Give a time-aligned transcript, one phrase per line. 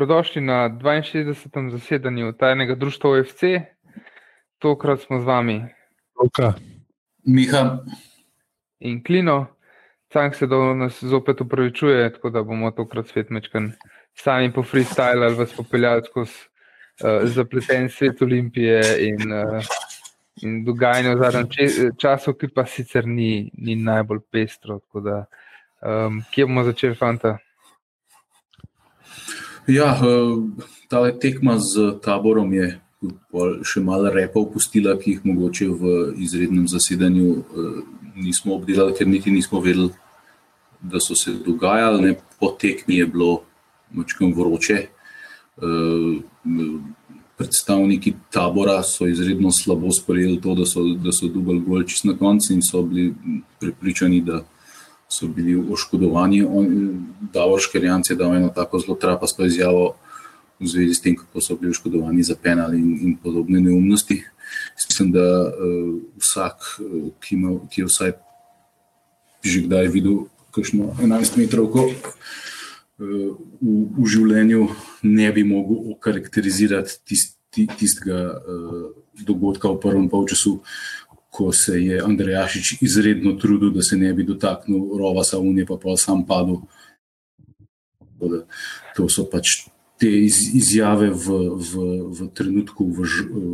[0.00, 1.70] Dobrodošli na 62.
[1.70, 3.40] zasedanju tajnega društva OFC.
[4.58, 5.64] Tokrat smo z vami.
[6.22, 6.52] Luka.
[7.26, 7.78] Miha.
[8.80, 9.46] In Klino.
[10.12, 13.72] Cank se do nas zopet upravičuje, tako da bomo tokrat svet mečkan
[14.14, 16.32] sami po freestyle ali vas popeljali skozi
[17.04, 19.64] uh, zapleten svet Olimpije in, uh,
[20.42, 21.46] in dogajanje v zadnjem
[22.00, 24.80] času, ki pa sicer ni, ni najbolj pestro.
[24.94, 25.24] Da,
[25.84, 27.36] um, kje bomo začeli, fanta?
[29.70, 32.80] Ja, eh, ta tekma z taborom je
[33.64, 37.44] še malo repa opustila, ki jih mogoče v izrednem zasedanju
[38.20, 39.88] nismo obdelali, ker niti nismo vedeli,
[40.80, 42.02] da so se dogajali.
[42.02, 42.16] Ne.
[42.40, 43.42] Po tekmi je bilo
[43.92, 44.86] močkam vroče.
[47.40, 52.16] Predstavniki tabora so izredno slabo sprejeli to, da so, da so dubali gol čist na
[52.16, 53.14] koncu in so bili
[53.60, 54.42] prepričani, da
[55.10, 56.44] so bili oškodovani.
[57.32, 59.94] Davor Škerjanc je dal eno tako zelo trapasto izjavo
[60.60, 64.22] v zvezi s tem, kako so bili oškodovani za penal in, in podobne neumnosti.
[64.88, 66.80] Mislim, da uh, vsak,
[67.20, 68.12] ki, ima, ki je vsaj
[69.40, 71.86] že kdaj videl kakšno 11 metrov uh,
[73.00, 73.32] v,
[73.96, 74.66] v življenju,
[75.02, 78.90] ne bi mogel okarakterizirati tist, tistega uh,
[79.24, 80.60] dogodka v prvem polčasu,
[81.30, 85.96] ko se je Andrejašič izredno trudil, da se ne bi dotaknil rova Savunije, pa pa
[85.96, 86.62] sam padel.
[88.96, 89.62] To so pač
[90.00, 91.84] te iz, izjave v, v,
[92.16, 93.44] v trenutku, v, v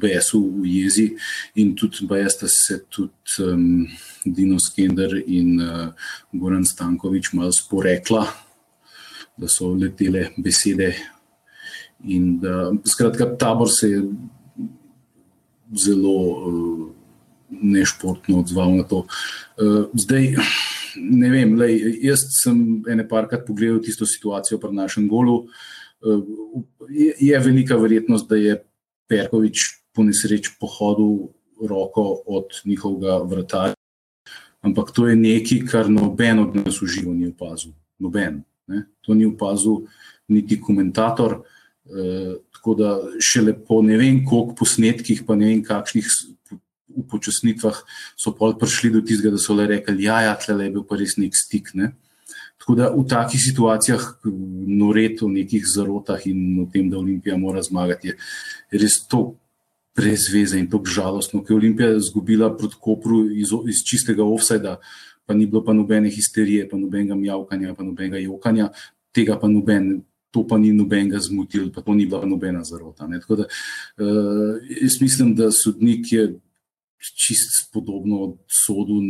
[0.00, 1.06] besu, v jezi,
[1.60, 3.88] in tudi bojda sta se tudi um,
[4.24, 5.90] Dino Skender in uh,
[6.32, 8.26] Goran Stankovič malo sporekla,
[9.40, 10.94] da so letele besede.
[12.04, 14.00] In da, skratka, tabor se je
[15.80, 16.16] zelo.
[16.20, 16.99] Uh,
[17.50, 19.04] nešportno odzval na to.
[19.58, 20.36] Uh, zdaj,
[20.96, 25.44] ne vem, lej, jaz sem ene parkrat pogledal tisto situacijo pri našem golu.
[26.00, 26.22] Uh,
[26.88, 28.60] je, je velika verjetnost, da je
[29.10, 33.74] Perkovič po nesreč pohodil roko od njihovega vrta.
[34.62, 37.72] Ampak to je nekaj, kar noben od nas v živo ni opazil.
[37.98, 38.42] Noben.
[38.70, 38.86] Ne?
[39.02, 39.86] To ni opazil
[40.28, 41.42] niti komentator.
[41.90, 46.06] Uh, tako da šele po ne vem koliko posnetkih, pa ne vem kakšnih
[46.96, 47.82] upočasnitvah
[48.16, 50.98] so pol prišli do tistega, da so le rekli, ja, ja, tle je bil pa
[51.00, 51.74] res nek stik.
[51.74, 51.92] Ne?
[52.60, 54.02] Tako da v takih situacijah,
[54.68, 59.34] noret o nekih zarotah in o tem, da Olimpija mora zmagati, je res to
[59.96, 64.76] brez veze in tako žalostno, ker je Olimpija izgubila proti Kopru iz, iz čistega offsajda,
[65.26, 68.70] pa ni bilo pa nobene histerije, pa nobenega mjavkanja, pa nobenega jokanja,
[69.14, 70.00] tega pa noben.
[70.30, 73.08] To pa ni nobenega zmotil, pa to ni bila nobena zarota.
[73.10, 73.44] Tako da,
[73.98, 76.28] uh, jaz mislim, da sodnik je
[77.00, 79.00] čist podobno sodu,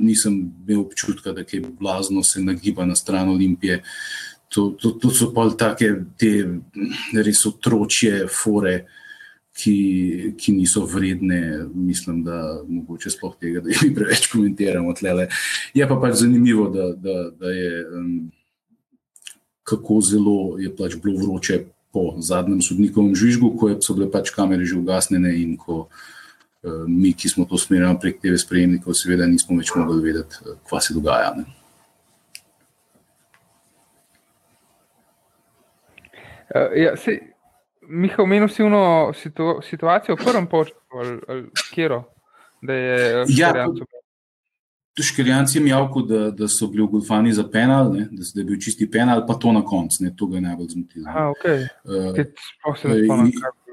[0.00, 3.82] nisem imel občutka, da je blazno se nagiba na stran Olimpije.
[4.48, 6.32] To, to, to so pa take te
[7.14, 8.84] res otročje fore,
[9.56, 14.92] ki, ki niso vredne, mislim, da mogoče sploh tega, da jih preveč komentiramo.
[14.94, 15.30] Tlele.
[15.74, 18.10] Je pa pač zanimivo, da, da, da je um,
[19.64, 21.62] kako zelo je pač bilo vroče
[21.92, 26.15] po zadnjem sodnikovem žvižgu, ko so bile pač kamere že ugasnjene in ko Eh,
[26.88, 30.80] mi, ki smo to smerili prek TV sprejemnikov, seveda nismo več mogli vedeti, eh, kaj
[30.88, 31.32] se dogaja.
[31.36, 31.44] Ne.
[36.54, 36.94] Uh, ja,
[37.86, 41.02] Miha, omenil si eno situ, situacijo v prvem počku,
[41.70, 42.00] kjer
[42.66, 43.84] je Škirjanci.
[44.98, 48.44] Ja, Škirjanci je javko, da, da so bili ugolfani za penal, ne, da, da je
[48.48, 51.06] bil čisti penal, pa to na koncu, to ga je najbolj zmotilo.
[51.10, 51.68] Ah, okay.
[51.84, 53.65] uh,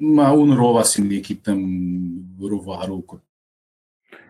[0.00, 1.60] Ma unrova si neki tam
[2.40, 3.20] rovaru, kot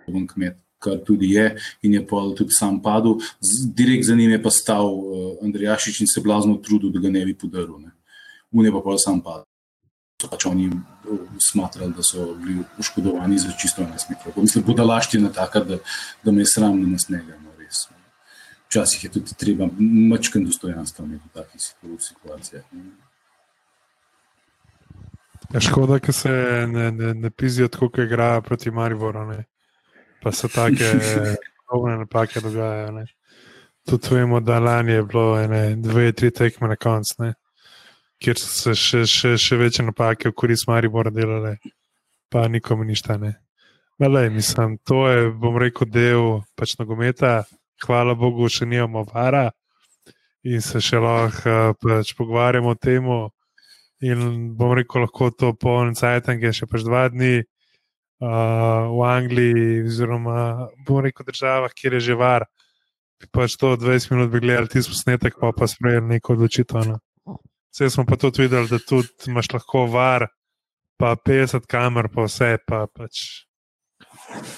[0.06, 1.44] je kmet, kar tudi je,
[1.82, 3.20] in je pa tudi sam padel.
[3.76, 7.25] Direkt za njim je pa stal uh, Andrejašič in se blazno trudil, da ga ne
[7.25, 7.78] bi podaril.
[7.78, 7.93] Ne.
[8.50, 9.46] Un je pa pa sam padel.
[10.20, 14.34] So pač oni eh, smatrali, da so bili poškodovani za čisto 11 metrov.
[14.37, 15.78] Mislim, podalaština taka, da,
[16.25, 17.38] da me je sram na snega.
[17.40, 17.87] No, res.
[18.69, 22.66] Včasih je tudi treba mačken dostojanstva v takih situacijah.
[25.48, 26.31] Ja, škoda, da se
[26.69, 29.25] ne, ne, ne pizijo tako, kot igrajo proti Mariboru.
[29.26, 29.44] Ne.
[30.22, 30.84] Pa se take
[31.70, 32.92] podobne napake dogajajo.
[32.92, 33.06] Ne.
[33.88, 37.32] Tudi vemo, da lani je bilo ene, dve, tri tekme na koncu,
[38.20, 41.56] kjer so se še, še, še večje napake v korist Maribora delale,
[42.28, 43.16] pa nikomu ništa.
[43.98, 47.42] Malej, mislim, to je, bom rekel, del pač nogometa.
[47.81, 49.48] Hvala Bogu, še nimamo vara
[50.44, 53.08] in se še lahko pač pogovarjamo o tem.
[54.00, 59.82] In bom rekel, lahko to poln cajtang je še pač dva dni uh, v Angliji,
[59.91, 62.49] oziroma bom rekel, državah, kjer je že var.
[63.37, 66.88] pač to 20 minut bi gledali tisti posnetek, pa pa sprejeli neko odločitev.
[66.88, 66.97] No.
[67.69, 70.26] Vse smo pa tudi videli, da tudi imaš lahko var,
[70.97, 73.44] pa 50 kamer, pa vse, pa pač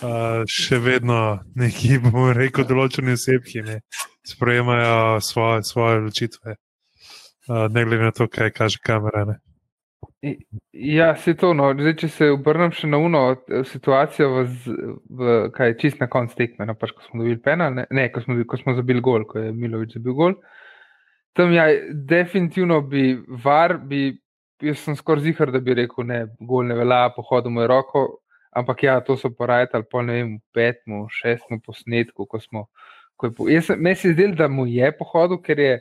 [0.06, 3.80] uh, še vedno neki, bomo rekel, določeni osebki ne
[4.26, 5.66] sprejemajo svoje,
[5.98, 6.56] odločitve,
[7.48, 9.24] ne glede na to, kaj kaže kamera.
[9.24, 9.38] Ne.
[10.72, 11.52] Ja, se to.
[11.54, 11.72] No.
[11.74, 13.22] Zdaj, če se obrnem še na uno
[13.66, 14.74] situacijo, v,
[15.10, 18.08] v, kaj je čist na koncu tekme, no, pač, ko smo dobili penal, ne, ne
[18.14, 20.36] ko, smo, ko smo zabili gol, ko je Milovič zabil gol.
[21.34, 24.12] Tam ja, definitivno bi var, bi,
[24.62, 28.04] jaz sem skoraj zihar, da bi rekel, ne, gol ne velja, pohodom je roko,
[28.54, 32.68] ampak ja, to so porajali, pa ne vem, petmu, šestmu posnetku, ko smo.
[33.18, 35.74] Ko je, jaz, meni se je zdelo, da mu je pohodil, ker je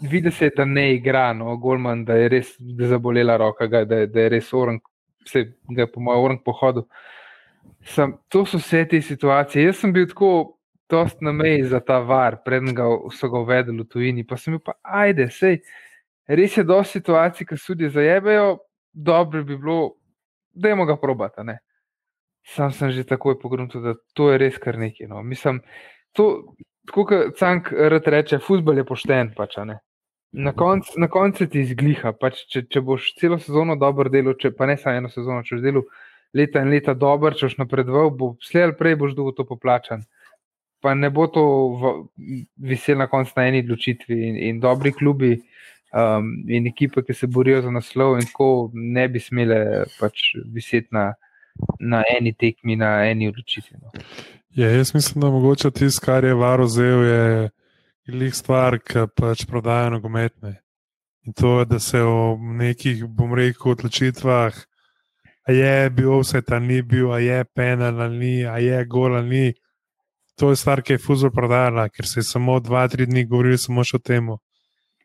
[0.00, 4.20] vidi se, da ne igra, no, Golman, da je res da zabolela roka, da, da
[4.20, 4.80] je res orang,
[5.24, 5.46] vse
[5.76, 6.84] ga po mojem orang pohodu.
[7.84, 9.64] Sem, to so vse te situacije.
[9.64, 10.30] Jaz sem bil tako
[10.90, 14.56] dost na meji za ta var, predn ga so ga uvedeli v tujini, pa sem
[14.56, 15.60] bil pa, ajde, sej,
[16.28, 18.58] res je dosti situacij, ki sudi zajebejo,
[18.92, 19.94] dobro bi bilo,
[20.52, 21.58] da je moga probata, ne.
[22.44, 25.08] Sam sem že takoj pogrunil, da to je res kar nekaj.
[25.08, 25.22] No.
[25.24, 25.62] Mislim,
[26.12, 26.54] to,
[26.88, 29.32] tako kot Cank reče, futbol je pošten.
[29.36, 29.58] Pač,
[30.34, 32.12] na koncu konc ti izgliha.
[32.18, 35.56] Pač, če, če boš celo sezono dobro delal, če, pa ne samo eno sezono, če
[35.56, 35.86] boš delal
[36.34, 40.02] leta in leta dobro, če boš napredoval, bo slej ali prej boš dolgo to poplačan.
[40.82, 41.44] Pa ne bo to
[42.60, 45.38] vesel na koncu na eni odločitvi in, in dobri klubi.
[45.94, 50.90] Um, in ekipe, ki se borijo za naslov, in tako ne bi smele pač viseti
[50.90, 51.12] na,
[51.78, 53.78] na eni tekmi, na eni odločitvi.
[53.78, 53.92] No.
[54.54, 57.50] Ja, jaz mislim, da mogoče tisto, kar je varo zel, je
[58.06, 60.60] lih stvar, ki pač prodaja nogometne.
[61.26, 64.60] In to je, da se v nekih, bom rekel, odločitvah,
[65.48, 69.16] a je bil vse ta ni bil, a je penal ali ni, a je gol
[69.16, 69.54] ali ni.
[70.38, 73.58] To je stvar, ki je fuzor prodajala, ker se je samo dva, tri dni govorili
[73.58, 74.28] samo o tem.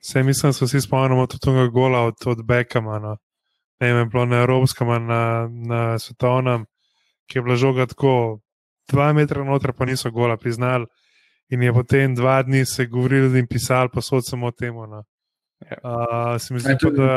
[0.01, 2.99] Vse mislim, da se vsi spomnimo tudi tega gola od, od Bekama.
[2.99, 3.15] No.
[3.81, 6.67] Ne vem, bilo na Evropskem, na, na svetovnem,
[7.25, 8.39] ki je bila žoga tako
[8.89, 10.85] dva metra noter, pa niso gola priznali.
[11.49, 14.75] In je potem dva dni se govorili in pisali, pa so samo o tem.
[14.75, 15.03] No.
[15.83, 17.09] Uh, se mi zdi, pa, da.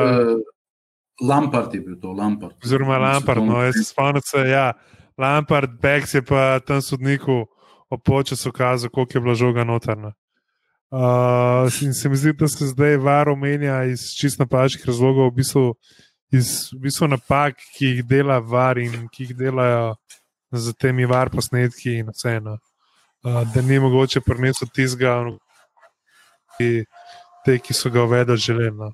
[1.21, 2.57] Lampard je bil to, Lampard.
[2.65, 4.73] Oziroma Lampard, no, jaz se spomnim, da ja,
[5.19, 7.47] Lampard, Bex je pa tam sodniku
[7.91, 10.13] opočas ukazal, koliko je bila žoga notrna.
[10.91, 15.35] Uh, in se mi zdi, da se zdaj var omenja iz čist napačnih razlogov, v
[15.37, 15.75] bistvu,
[16.33, 19.95] iz v bistvu napak, ki jih dela var in ki jih delajo
[20.53, 22.59] z temi var posnetki in vseeno.
[23.23, 25.15] Uh, da ni mogoče prenesel tizga,
[26.59, 26.85] ki,
[27.45, 28.93] te, ki so ga uvedli želeno.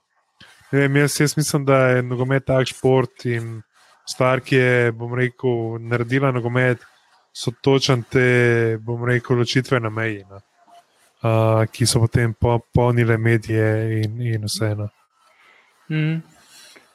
[0.72, 3.62] Vem, jaz, jaz mislim, da je nogomet tak šport in
[4.08, 6.84] stvar, ki je, bom rekel, naredila nogomet,
[7.32, 10.41] so točen te, bom rekel, ločitve na meji, no.
[11.22, 12.34] uh, ki so potem
[12.74, 14.88] polnile medije in, in vseeno.
[15.88, 16.20] Mm.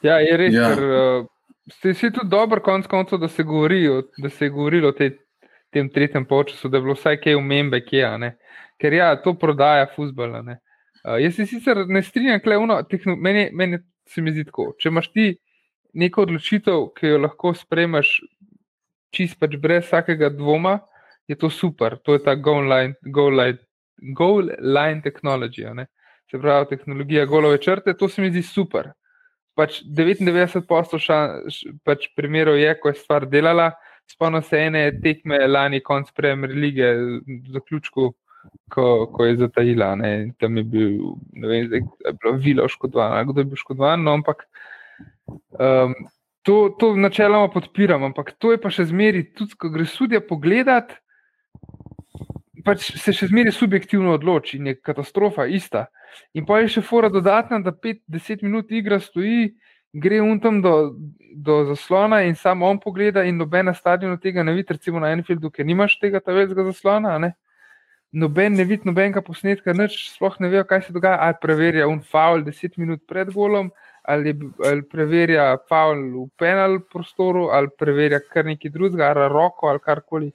[0.03, 0.70] Ja, je res, ja.
[0.70, 1.27] ker uh,
[1.72, 5.13] Ste si tudi dobro, konc koncev, da se govori, da se je govorilo o tej,
[5.72, 8.32] tem tretjem času, da je bilo vsaj kaj umembe, kje je.
[8.82, 10.41] Ker ja, to prodaja fusbala.
[10.41, 12.82] Uh, jaz se sicer ne strinjam, kleuno,
[13.17, 14.74] meni, meni se mi zdi tako.
[14.79, 15.38] Če imaš ti
[15.93, 18.20] neko odločitev, ki jo lahko sprejmeš
[19.13, 20.79] čist pač brez vsakega dvoma,
[21.27, 21.96] je to super.
[22.03, 23.60] To je ta goal line, goal line,
[24.17, 25.63] goal line technology.
[26.32, 28.91] Se pravi, tehnologija golove črte, to se mi zdi super
[29.57, 30.65] pač 99%
[31.86, 33.72] pač primerov je, ko je stvar delala.
[34.10, 36.89] Spomnim se ene tekme lani, konc Premier lige,
[37.53, 38.10] zaključku,
[38.74, 39.93] ko, ko je zatajila.
[40.00, 40.98] Ne, tam je bil,
[41.38, 44.03] ne vem, zdaj, je bilo vilo oškodovano, kdo je bil oškodovan.
[44.03, 44.43] No, ampak
[45.60, 45.95] um,
[46.43, 50.98] to, to načeloma podpiram, ampak to je pa še zmeri, tudi ko gre sudja pogledat.
[52.63, 55.88] Pač se še zmeraj subjektivno odloči in je katastrofa ista.
[56.38, 59.51] In pa je še fora dodatna, da 5-10 minut igra stoji,
[59.93, 60.96] gre un tam do,
[61.36, 65.12] do zaslona in samo on pogleda, in noben na stadionu tega ne vidi, recimo na
[65.13, 67.17] Enfieldu, ker nimaš tega velikega zaslona.
[67.20, 67.34] Ne?
[68.13, 71.20] Noben ne vidi nobenega posnetka, nič, sploh ne ve, kaj se dogaja.
[71.25, 73.72] Ali preverja un faul 10 minut pred golom,
[74.03, 79.82] ali, ali preverja faul v penal prostoru, ali preverja kar nekaj drugega, ali roko ali
[79.84, 80.32] karkoli.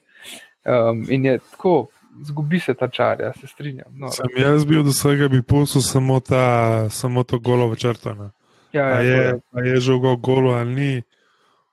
[0.69, 1.89] Um, in je tako
[2.23, 3.93] zgubi se ta čar, jaz se strinjam.
[3.93, 8.31] No, Sem jaz bil do vsega, bi pustil samo, ta, samo to golo črtano.
[8.73, 9.71] Ja, ja, je, je.
[9.71, 11.03] je že v golo ali ni,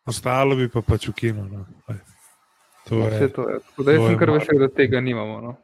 [0.06, 1.46] ostalo bi pa pač ukinilo.
[1.46, 1.66] No.
[2.88, 3.60] To no, je, to je.
[3.60, 5.42] Tako, jaz sem kar vesel, da tega nimamo.
[5.42, 5.56] No.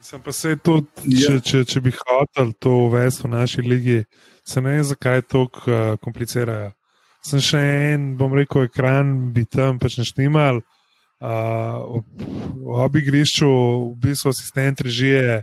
[0.00, 1.40] Sem pa se tudi, če, ja.
[1.40, 4.02] če, če bi hotel to uvesti v naši ligi,
[4.44, 6.72] se ne vem, zakaj to uh, komplicirajo.
[7.20, 7.60] Sem še
[7.92, 10.79] en, bom rekel, ekran bi tam pač neštimal Uh,
[11.20, 13.48] ob igrišču,
[13.92, 15.42] v bistvu, asistent režije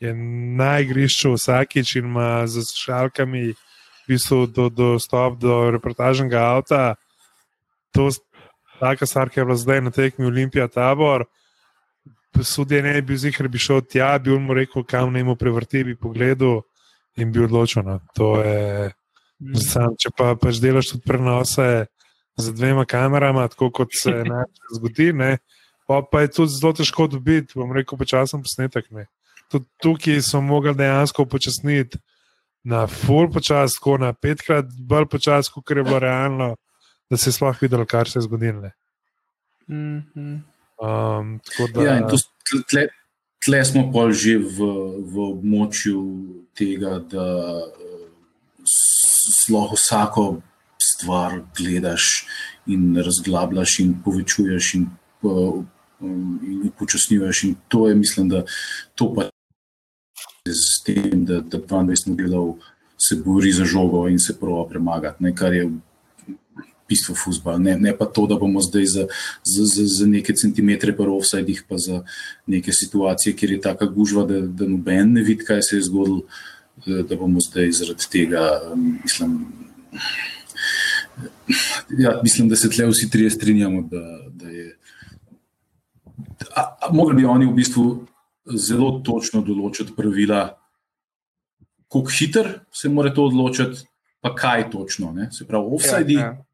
[0.00, 0.14] je
[0.58, 6.94] na igrišču vsakič in ima z šalkami v bistvu do, dostop do reportažnega avta.
[7.94, 8.18] To je
[8.80, 11.24] taka stvar, ki je bila zdaj na tekmi Olimpija tabor.
[12.42, 15.84] Sudje ne bi bil zihar, bi šel tja, bi mu rekel, kam naj mu prevrti,
[15.84, 16.64] bi pogledal
[17.16, 17.86] in bi odločil.
[17.86, 18.00] No.
[18.18, 18.90] To je,
[19.62, 21.86] sam, če pa pač delaš tudi prenose
[22.36, 25.12] z dvema kamerama, tako kot se najbolj zgodi.
[25.14, 25.38] Ne.
[25.86, 28.90] Pa, pa je tudi zelo težko dobiti, bom rekel, počasen posnetek.
[28.90, 29.06] Ne.
[29.48, 31.98] Tudi tukaj smo mogli dejansko upočasniti
[32.64, 36.54] na full počas, tako na petkrat bolj počas, kot je bilo realno,
[37.06, 38.70] da se je sploh videlo, kar se je zgodilo.
[39.68, 40.34] Mhm.
[40.76, 42.30] Um, tako da, Ja, in to, s-
[42.64, 42.88] tle,
[43.38, 44.58] tle smo pa že v,
[45.04, 46.00] v območju
[46.52, 47.26] tega, da
[47.60, 48.08] eh,
[48.64, 50.24] s- lahko vsako
[50.84, 52.26] stvar gledaš
[52.66, 54.86] in razglabljaš in povečuješ in,
[55.20, 55.64] po-
[56.00, 57.44] in upočasnjuješ.
[57.44, 58.44] In to je, mislim, da
[58.94, 59.28] to pa
[60.48, 62.54] s tem, da, da 22 gledal
[63.08, 65.70] se bori za žogo in se prova premagati, ne, kar je
[66.88, 67.58] bistvo futbola.
[67.58, 69.06] Ne, ne pa to, da bomo zdaj za,
[69.44, 72.02] za, za, za neke centimetre pa offsajdih, pa za
[72.46, 76.22] neke situacije, kjer je taka gužva, da, da noben ne vidi, kaj se je zgodilo,
[76.86, 79.38] da, da bomo zdaj zaradi tega, um, mislim,
[81.98, 84.76] ja, mislim, da se tle vsi trije strinjamo, da, da je.
[86.56, 88.06] A, a, mogli bi oni v bistvu
[88.46, 90.58] zelo točno določiti pravila,
[91.88, 93.84] kako hiter se mora to odločiti,
[94.20, 95.12] pa kaj točno.
[95.12, 95.28] Ne?
[95.32, 96.44] Se pravi, offsajdi, Ja, ja.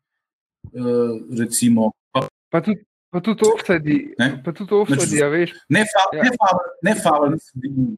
[0.74, 4.42] uh, recimo, pa Pa tudi, pa tudi Ne?
[4.44, 5.52] pa tudi offside, ja, veš.
[5.68, 6.22] ne faul, Ja.
[6.22, 7.96] ne faul, ne faul na sredini.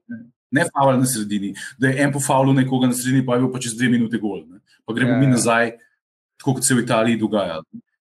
[0.52, 0.66] Ne?
[0.68, 3.58] Faul na sredini, da je en po faulu nekoga na sredini, pa je bil pa
[3.58, 4.44] čez dve minute gol.
[4.44, 4.60] Ne?
[4.84, 5.32] Pa gremo Ja, mi ja.
[6.42, 7.60] Tako kot se v Italiji dogaja.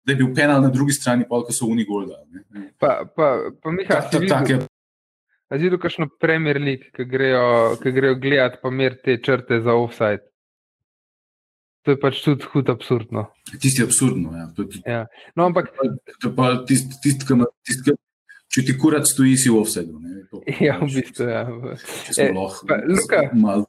[0.08, 2.24] Da je bil penal na drugi strani, pa ko so oni gol dali.
[2.50, 2.72] ne.
[2.79, 4.67] Pa, pa, pa Miha, Ta- si ta- take- videl,
[5.51, 7.43] a si videl kakšno Premier League, ki grejo,
[7.77, 10.24] ki grejo gledati pa mer te črte za offside.
[11.84, 13.27] To je pač tudi hud absurdno.
[13.60, 14.31] Tisti je absurdno.
[14.36, 14.48] Ja.
[14.55, 14.84] To je tudi-
[15.36, 15.72] No, ampak
[16.19, 17.98] to je pa tisti, ki ima- tisti, ki-
[18.50, 19.62] Če ti kurat stoji, si v
[20.31, 21.46] to- ja, v bistvu, ja.
[22.05, 23.19] Če smo Eh, lahko pa, Luka.
[23.38, 23.65] malo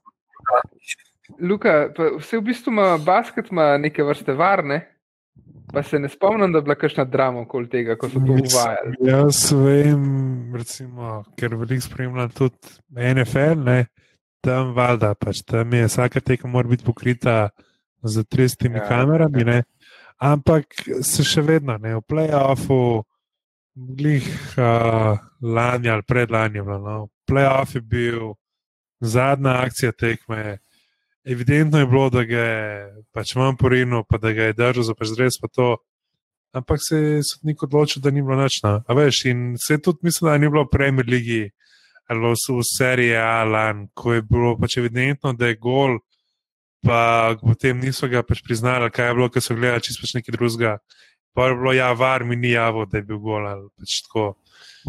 [1.41, 4.81] Luka, vse v bistvu ima basket ima neke vrste varne,
[5.73, 8.97] pa se ne spomnim, da je bila kakšna drama okoli tega, ko so to uvajali.
[9.07, 10.05] Jaz vem,
[10.57, 13.85] recimo, ker veliko spremljam tudi NFL, ne,
[14.45, 17.51] tam valjda, pač tam je vsaka tekma mora biti pokrita
[18.03, 19.63] z 30 Ja, ja, kamerami, ne,
[20.19, 20.75] ampak
[21.07, 23.05] se še vedno ne, v playoffu,
[23.75, 24.27] glih
[24.59, 28.35] uh, lani ali predlani, no, playoff je bil
[29.01, 30.59] zadnja akcija tekme.
[31.25, 34.95] Evidentno je bilo, da ga je pač manj porinil, pa da ga je držal za
[34.97, 35.77] pač res pa to.
[36.57, 38.63] Ampak se je sodnik odločil, da ni bilo noč.
[38.65, 38.81] No.
[38.83, 41.51] A veš, in se je tudi mislim, da ni bilo v Premier League
[42.11, 46.01] ali v, v seriji Alan, ko je bilo pač evidentno, da je gol,
[46.83, 50.35] pa potem niso ga pač priznali, kaj je bilo, ker so gledali čisto pač nekaj
[50.35, 50.73] drugega.
[51.31, 54.25] Pa je bilo, ja, var mi ni javil, da je bil gol ali pač tako.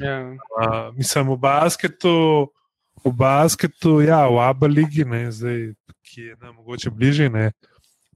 [0.01, 0.17] Ja.
[0.33, 2.15] Uh, mislim, v basketu,
[3.03, 5.05] v basketu, ja, v Abu Leiji,
[6.01, 7.51] ki je nam mogoče bližje, ne,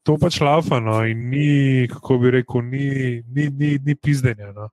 [0.06, 4.52] to pač laufa, no, in ni, kako bi rekel, ni, ni, ni, ni pizdenja.
[4.54, 4.70] No.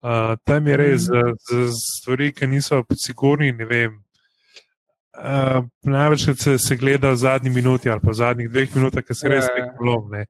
[0.00, 3.52] Uh, tam je res za, za stvari, ki niso sigurni.
[3.56, 9.14] Uh, Največkrat se, se gleda v zadnji minuti ali pa v zadnjih dveh minutah, ki
[9.14, 9.66] se res Ja, ja.
[9.66, 10.24] nekaj lomne.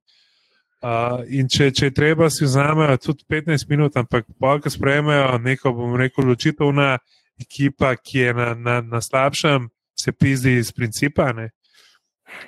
[0.81, 5.75] Uh, in če, če je treba, si vzamejo tudi 15 minut, ampak polk sprejmejo neko,
[5.77, 6.95] bom rekel, odločitev na
[7.41, 11.33] ekipa, ki je na, na, na slabšem, se pizdi iz principa.
[11.33, 11.51] ne.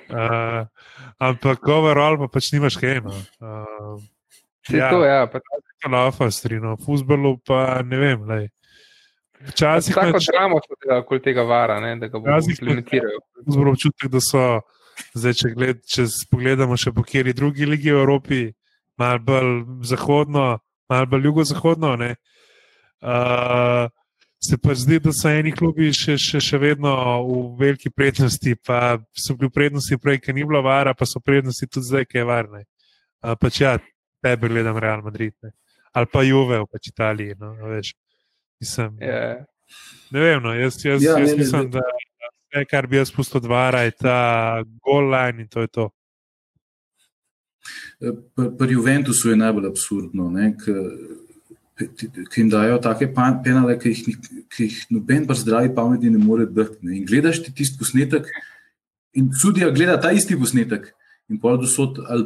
[0.09, 0.63] Uh,
[1.19, 3.01] ampak overall pa pač nimaš kaj.
[3.03, 3.11] No.
[3.43, 3.99] Uh,
[4.63, 4.89] Vse ja.
[4.89, 5.27] to, ja.
[5.27, 8.23] Pa, to laufa strino, v futbolu pa ne vem.
[8.29, 8.45] Lej.
[9.43, 13.19] Včasih tako pač- dramo delali okoli tega vara, ne, da ga pa- implementirali.
[13.51, 14.61] zelo občutek, da so,
[15.19, 18.41] zdaj, če, gled, če pogledamo še po kateri drugi ligi v Evropi,
[18.95, 19.51] malo bolj
[19.83, 20.45] zahodno,
[20.87, 22.15] malo bolj jugozahodno, ne,
[23.03, 23.91] uh,
[24.43, 26.91] se pa zdi, da so eni klubi še, še, še vedno
[27.23, 31.21] v veliki prednosti, pa so bili v prednosti prej, ker ni bilo vara, pa so
[31.23, 32.63] prednosti tudi zdaj, ki je varne.
[33.23, 33.77] Uh, pač ja,
[34.23, 35.53] tebe gledam Real Madrid, ne.
[35.95, 37.39] ali pa Juve v pač Italiji.
[37.39, 37.95] No, a veš.
[38.59, 39.45] Mislim, Ja.
[40.11, 42.99] Ne vem, no, jaz, jaz, Ja, ja, jaz ne, ne, mislim, da vse, kar bi
[42.99, 44.17] jaz spustil od vara, je ta
[44.85, 45.89] gol line in to je to.
[48.35, 50.29] Pri pri Juventusu je najbolj absurdno,
[51.97, 54.17] ki jim dajo take pa- penale, ki jih,
[54.49, 56.45] ki jih noben pa zdravi pameti ne more
[56.81, 56.97] ne.
[56.97, 58.25] In gledaš ti tisti posnetek,
[59.13, 60.93] in sudija gleda ta isti posnetek
[61.29, 62.23] in pol dosod ali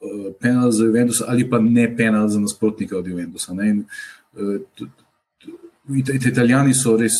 [0.00, 3.52] uh, penal za Juventus ali pa ne penal za nasprotnika od Juventusa.
[3.62, 3.84] In
[4.36, 4.84] Uh, t-
[5.38, 5.52] t-
[5.94, 7.12] It- Italijani so res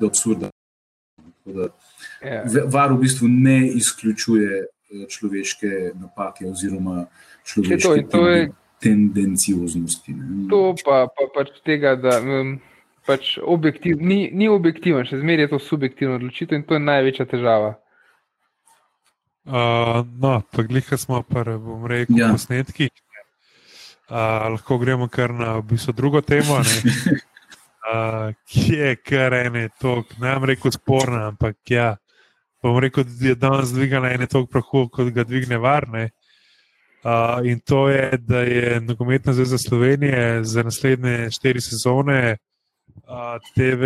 [0.00, 0.50] do absurda.
[1.46, 1.68] Da
[2.20, 2.42] Ja.
[2.44, 7.06] ve- VAR v bistvu ne izključuje eh, človeške napake oziroma
[7.44, 8.52] človeške to in to je-
[8.86, 10.14] tendencioznosti.
[10.14, 10.46] ne.
[10.52, 12.56] To pa, pa pač tega, da um,
[13.06, 17.26] pač objektiv, ni, ni objektiven, še zmeraj je to subjektivna odločitev in to je največja
[17.30, 17.74] težava.
[19.46, 22.26] Uh, no, pa glika smo, pa bom rekel, Ja.
[22.26, 22.32] ja.
[22.34, 22.90] posnetki.
[24.10, 26.74] Uh, lahko gremo kar na v bistvu, drugo temo, ne,
[27.90, 31.92] uh, ki je kar ene tok, ne bom rekel sporna, ampak ja,
[32.62, 36.10] bom rekel, da je danes dvigala ene tok prahu, kot ga dvigne varne.
[37.06, 42.36] Uh, in to je, da je Nogometna zveza Slovenije za naslednje štiri sezone
[42.86, 43.84] uh, TV,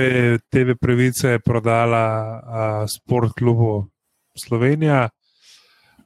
[0.51, 3.91] TV pravice prodala uh, Sport klubu
[4.39, 5.09] Slovenija.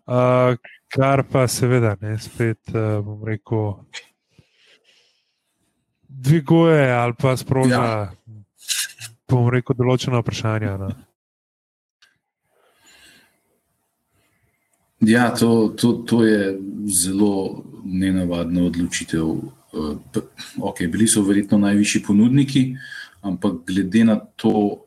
[0.06, 3.72] Uh, kar pa seveda ne, spet uh, bom rekel,
[6.08, 8.10] dviguje ali pa sproža, ja.
[9.30, 10.76] bom rekel, določena vprašanja.
[10.82, 10.90] No.
[15.06, 16.58] Ja, to, to, to je
[17.04, 19.26] zelo nenavadna odločitev.
[19.74, 20.20] Eh,
[20.56, 22.76] Okay, bili so verjetno najvišji ponudniki,
[23.20, 24.86] ampak glede na to,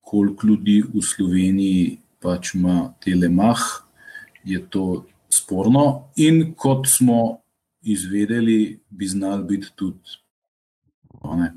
[0.00, 3.58] koliko ljudi v Sloveniji pač ima telemah,
[4.44, 6.12] je to sporno.
[6.16, 7.40] In kot smo
[7.82, 10.20] izvedeli, bi znal biti tudi.
[11.24, 11.52] ne.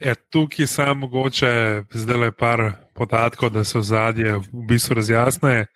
[0.00, 5.66] Ja, tukaj samo mogoče zdaj le par podatkov, da se v zadje v bistvu razjasne.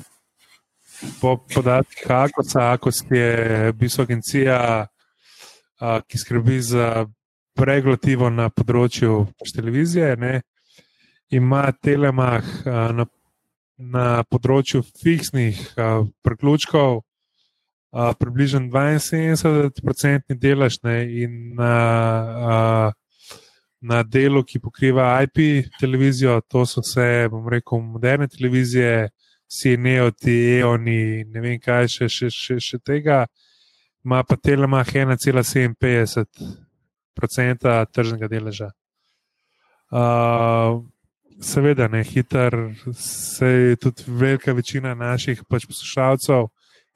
[1.21, 7.05] po podatkih Akosa, Akos je v bistvu agencija, uh, ki skrbi za
[7.57, 10.41] regulativo na področju televizije, ne,
[11.33, 13.05] ima telemah uh, na,
[13.77, 21.73] na področju fiksnih uh, priključkov uh, približno 72% delež ne, in na,
[22.41, 23.19] uh,
[23.81, 29.09] na delu, ki pokriva IP televizijo, to so vse, bom rekel, moderne televizije,
[29.53, 33.25] CNEO, TEONI, ne vem kaj še, še, še, še tega,
[34.03, 36.62] ima pa Telemach 1,57%
[37.85, 38.71] tržnega deleža.
[39.93, 40.81] Uh,
[41.41, 42.55] seveda, ne hiter,
[42.97, 46.47] se je tudi velika večina naših pač poslušalcev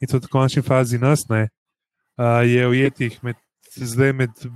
[0.01, 1.47] in tudi v končni fazi nas ne,
[2.17, 3.37] uh, je ujetih med,
[3.75, 4.47] zdaj med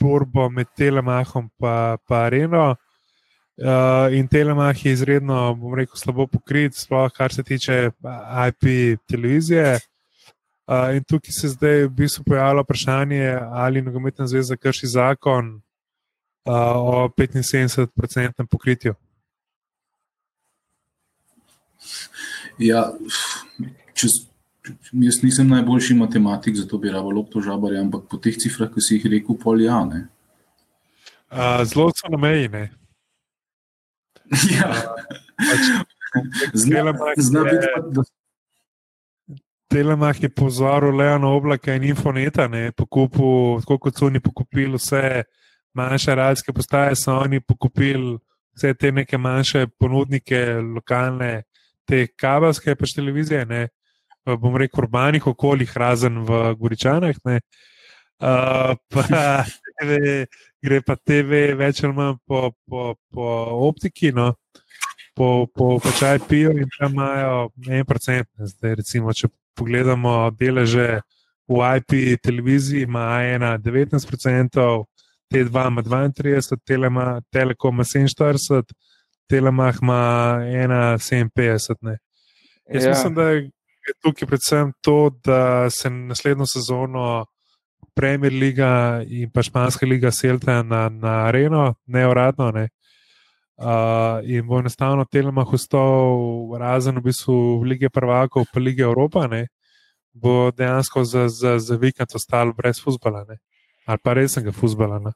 [0.00, 2.74] borbo med Telemachom in Areno.
[3.54, 7.90] Uh, in Telemach je izredno, bom rekel, slabo pokrit, sploh kar se tiče
[8.48, 9.78] IP televizije.
[10.66, 16.54] Uh, in tukaj se zdaj v bistvu pojavlja vprašanje, ali nogometna zveza krši zakon uh,
[16.76, 18.94] o 75-odstotnem pokritju.
[22.58, 22.86] Ja,
[23.92, 24.10] čez,
[24.92, 28.96] jaz nisem najboljši matematik, zato bi rabo lopto žabarja, ampak po teh cifrah, ki si
[28.96, 29.82] jih rekel, pol ja.
[29.84, 30.06] Ne?
[31.28, 32.48] Uh, zelo so na meji.
[32.48, 32.70] Ne?
[34.48, 34.72] Ja,
[35.36, 35.66] Pač,
[36.54, 38.02] zna, zna biti, da
[39.74, 45.24] Telemach je pozoril Leona Oblaka in Infoneta, ne, pokupil, tako kot so oni pokupili vse
[45.74, 48.14] manjše radijske postaje, so oni pokupili
[48.54, 50.44] vse te neke manjše ponudnike,
[50.76, 51.42] lokalne,
[51.90, 53.66] te kabelske pač televizije, ne,
[54.38, 57.18] bom rekel, urbanih okoljih, razen v Goričanah.
[57.26, 57.40] Ne,
[58.22, 59.08] uh, pa
[59.82, 60.00] TV,
[60.62, 63.30] gre pa TV več ali manj po, po, po
[63.66, 64.14] optiki.
[64.14, 64.36] No.
[65.14, 71.00] Po, po, po čaj pijo in tam imajo en procent, zdaj recimo, če pogledamo deleže
[71.48, 74.84] v IP televiziji, ima A1 19%,
[75.32, 78.62] T2 ima 32%, Telema, Telekom ima 47%,
[79.28, 81.96] Telemah ima 1,57%.
[82.72, 82.90] Jaz Ja.
[82.90, 83.50] mislim, da je
[84.02, 87.26] tukaj predvsem to, da se naslednjo sezono
[87.94, 92.50] Premier Liga in pa Španska liga selita na, na areno, ne uradno.
[92.50, 92.68] Ne.
[93.56, 99.46] Uh, in bo enostavno Telemah ostal razen v bistvu lige prvakov, pa lige Evropa, ne,
[100.12, 103.22] bo dejansko za, za, za vikend ostal brez futbola.
[103.28, 103.38] Ne.
[103.86, 104.98] Ali pa resnega futbola.
[104.98, 105.12] Ne.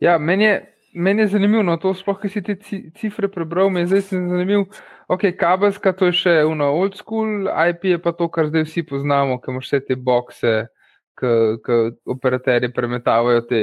[0.00, 0.56] Ja, meni je,
[0.94, 4.02] meni je zanimivo, no, to sploh, ki si te ci- cifre prebral, mi je zdaj
[4.08, 4.66] sem zanimiv.
[5.08, 8.82] Ok, kabelska, to je še uno old school, IP je pa to, kar zdaj vsi
[8.88, 10.54] poznamo, ki imaš vse te bokse,
[11.20, 11.78] ki
[12.10, 13.60] operaterji premetavajo te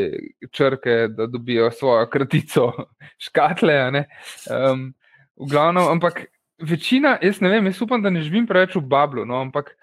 [0.54, 2.70] črke, da dobijo svojo kratico
[3.26, 3.78] škatle.
[3.92, 4.92] Um,
[5.38, 6.26] v glavnem, ampak
[6.62, 9.74] večina, jaz ne vem, jaz upam, da ne živim preveč v bablu, no, ampak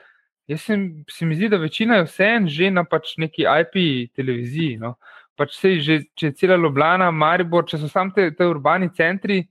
[0.50, 3.76] jaz sem, se mi zdi, da večina je vseeno že na pač neki IP
[4.16, 4.78] televiziji.
[4.82, 4.96] No
[5.38, 9.42] pač sej, že, če je cela Ljubljana, Maribor, če so samo te, te urbani centri,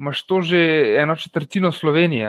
[0.00, 0.60] imaš to že
[1.02, 2.28] eno četrtino Slovenije.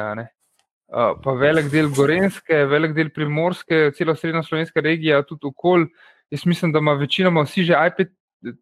[0.93, 5.87] Pa velik del Gorenske, velik del Primorske, celo srednja slovenska regija, tudi okol.
[6.33, 8.11] Jaz mislim, da ima večinoma vsi že iPad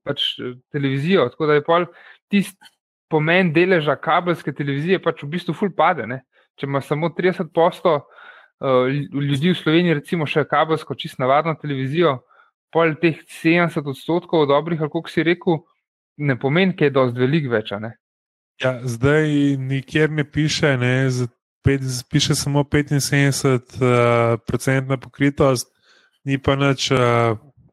[0.04, 1.86] pač, eh, televizijo, tako da je pol
[2.32, 2.72] tisti
[3.12, 6.08] pomen deleža kabelske televizije pač v bistvu ful pade.
[6.08, 6.22] Ne.
[6.60, 7.96] Če ima samo 30 posto
[8.62, 12.20] uh, ljudi v Sloveniji, recimo še kabelsko, čist navadno televizijo,
[12.72, 15.60] pol teh 70 odstotkov dobrih, kako si rekel,
[16.22, 17.74] ne pomeni, da je dosti velik več.
[18.62, 21.10] Ja, zdaj nikjer ne piše, ne,
[21.63, 25.67] pet, piše samo 75-odstotna pokritost,
[26.24, 26.97] ni pa nič uh,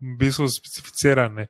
[0.00, 1.46] v bistvu specificirane.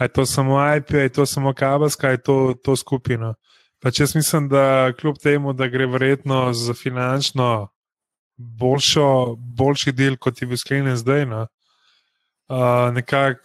[0.00, 3.34] Je to samo IP, je to samo kabelska, je to, to skupino.
[3.82, 7.68] Pač jaz mislim, da kljub temu, da gre verjetno za finančno
[8.36, 11.46] boljšo, boljši del, kot je bil sklenjen zdaj, no,
[12.48, 13.40] uh, nekako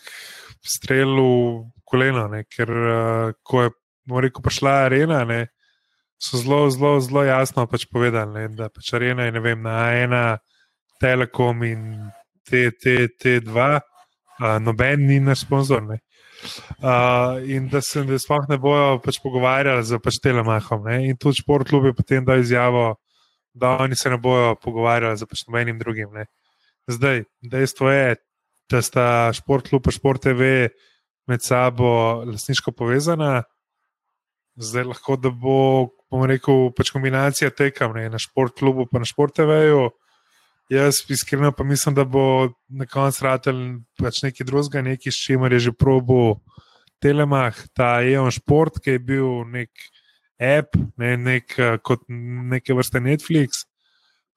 [0.64, 3.70] strel v koleno, ne, ker uh, ko je
[4.22, 5.48] rekel, prišla arena, ne,
[6.24, 9.80] so zelo, zelo, zelo jasno pač povedali, ne, da pač arena je ne vem, na
[10.00, 10.24] ena,
[11.04, 11.82] Telekom in
[12.48, 13.82] te, te, te dva,
[14.40, 15.84] uh, noben ni naš sponzor.
[16.80, 20.86] Uh, in da se da sploh ne bojo pač pogovarjali z pač telemahom.
[20.88, 21.02] Ne.
[21.10, 22.86] In tudi šport klub je potem dal izjavo,
[23.54, 26.12] da oni se ne bojo pogovarjali z pač nobenim drugim.
[26.16, 26.28] Ne.
[26.88, 28.16] Zdaj, dejstvo je,
[28.72, 30.70] da sta šport klub in šport TV
[31.28, 33.44] med sabo lasniško povezana.
[34.60, 39.10] Zdaj lahko, da bo, bom rekel, pač kombinacija tekem ne, na šport klubu, pa na
[39.10, 39.89] šport TV-ju.
[40.71, 43.63] Jaz iskreno pa mislim, da bo na koncu ratelj
[43.99, 46.39] pač nekaj drugega, nekaj s čimer je že probo
[47.04, 49.69] Telemah, ta EON Sport, ki je bil nek
[50.39, 53.65] app, ne, nek, eh, kot neke vrste Netflix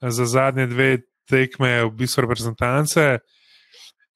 [0.02, 0.90] za zadnje dve
[1.30, 3.20] tekme v bistvu reprezentance.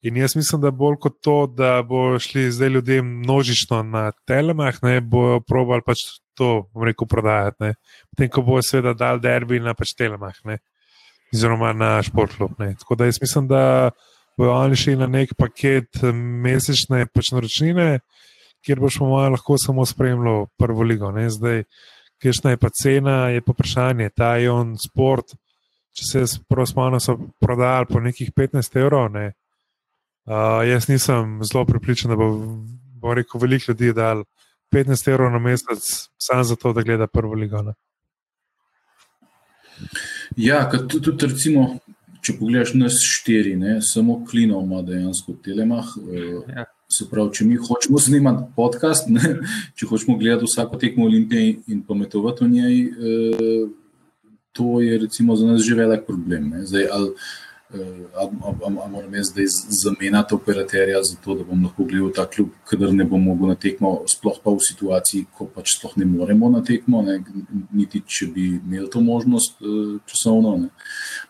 [0.01, 4.79] In jaz mislim, da bolj kot to, da bo šli zdaj ljudje množično na telemah,
[4.81, 6.01] ne bojo probali pač
[6.37, 7.63] to, bom rekel, prodajati.
[7.63, 7.73] Ne.
[8.09, 10.57] Potem, ko bo seveda dal derbi na pač telemah, ne.
[11.33, 12.57] oziroma na športklub.
[12.59, 12.73] Ne.
[12.79, 13.91] Tako da jaz mislim, da
[14.37, 17.99] bojo oni šli na nek paket mesečne pač naročnine,
[18.65, 21.11] kjer boš po mojem lahko samo spremljal prvo ligo.
[21.13, 21.29] Ne.
[21.29, 21.63] Zdaj,
[22.21, 24.09] kakšna je pa cena, je pa vprašanje.
[24.17, 25.37] Ta je on sport,
[25.93, 29.11] če se jaz prav spomnim, so prodajali po nekih 15 evrov.
[29.13, 29.31] Ne.
[30.25, 32.27] Uh, jaz nisem zelo pripričan, da bo,
[33.01, 34.23] bo rekel, veliko ljudi dal
[34.71, 35.81] 15 evrov na mesec
[36.17, 37.61] samo zato, da gleda prvo ligo.
[37.61, 37.73] Ne.
[40.37, 41.65] Ja, kot tudi, tudi recimo,
[42.21, 45.97] če pogledaš nas štiri, ne, samo klinov ima dejansko telemah.
[46.11, 46.65] eh, Ja.
[46.91, 49.21] Se pravi, če mi hočemo snimati podcast, ne,
[49.79, 53.69] če hočemo gledati vsako tekmo Olimpije in pametovati o njej, eh,
[54.51, 56.49] to je recimo za nas že velik problem.
[56.49, 56.65] Ne.
[56.67, 57.13] Zdaj, ali,
[58.15, 59.45] ali, ali, moram jaz zdaj
[59.83, 63.93] zamenjati operaterja, zato da bom lahko gledal ta klub, kadar ne bom mogel na tekmo,
[64.09, 67.19] sploh pa v situaciji, ko pač sploh ne moremo na tekmo, ne,
[67.71, 70.55] niti če bi imeli to možnost eh, časovno.
[70.65, 70.71] Ne.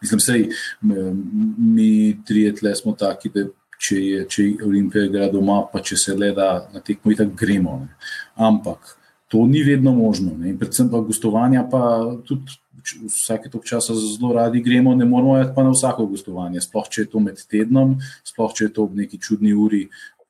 [0.01, 0.47] Mislim, sej,
[0.81, 1.91] mi
[2.25, 3.45] trije tle smo taki, da
[3.81, 7.37] če je, če je Olimpija igra doma, pa če se le da na tekmo, tako
[7.37, 7.77] gremo.
[7.83, 7.93] Ne.
[8.35, 8.95] Ampak
[9.31, 10.35] to ni vedno možno.
[10.37, 10.51] Ne.
[10.51, 11.81] In predvsem pa gostovanja, pa
[12.27, 12.59] tudi
[13.07, 16.61] vsake tok časa zelo radi gremo, ne moramo iti pa na vsako gostovanje.
[16.61, 17.95] Sploh če je to med tednom,
[18.27, 19.85] sploh če je to ob neki čudni uri,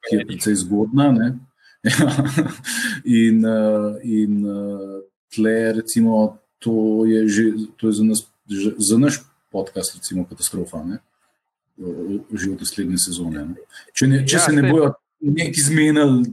[0.10, 1.12] ki je precej zgodna.
[1.12, 1.30] Ne.
[3.22, 5.02] In uh, in uh,
[5.34, 7.44] tle, recimo, to je, že,
[7.78, 10.84] to je za, nas, že- za naš podcast, recimo, katastrofa.
[10.86, 11.00] Ne?
[12.30, 13.46] Že od naslednje sezone.
[13.46, 13.56] Ne?
[13.98, 16.30] Če, ne, če Ja, se ne bojo neki zmenili,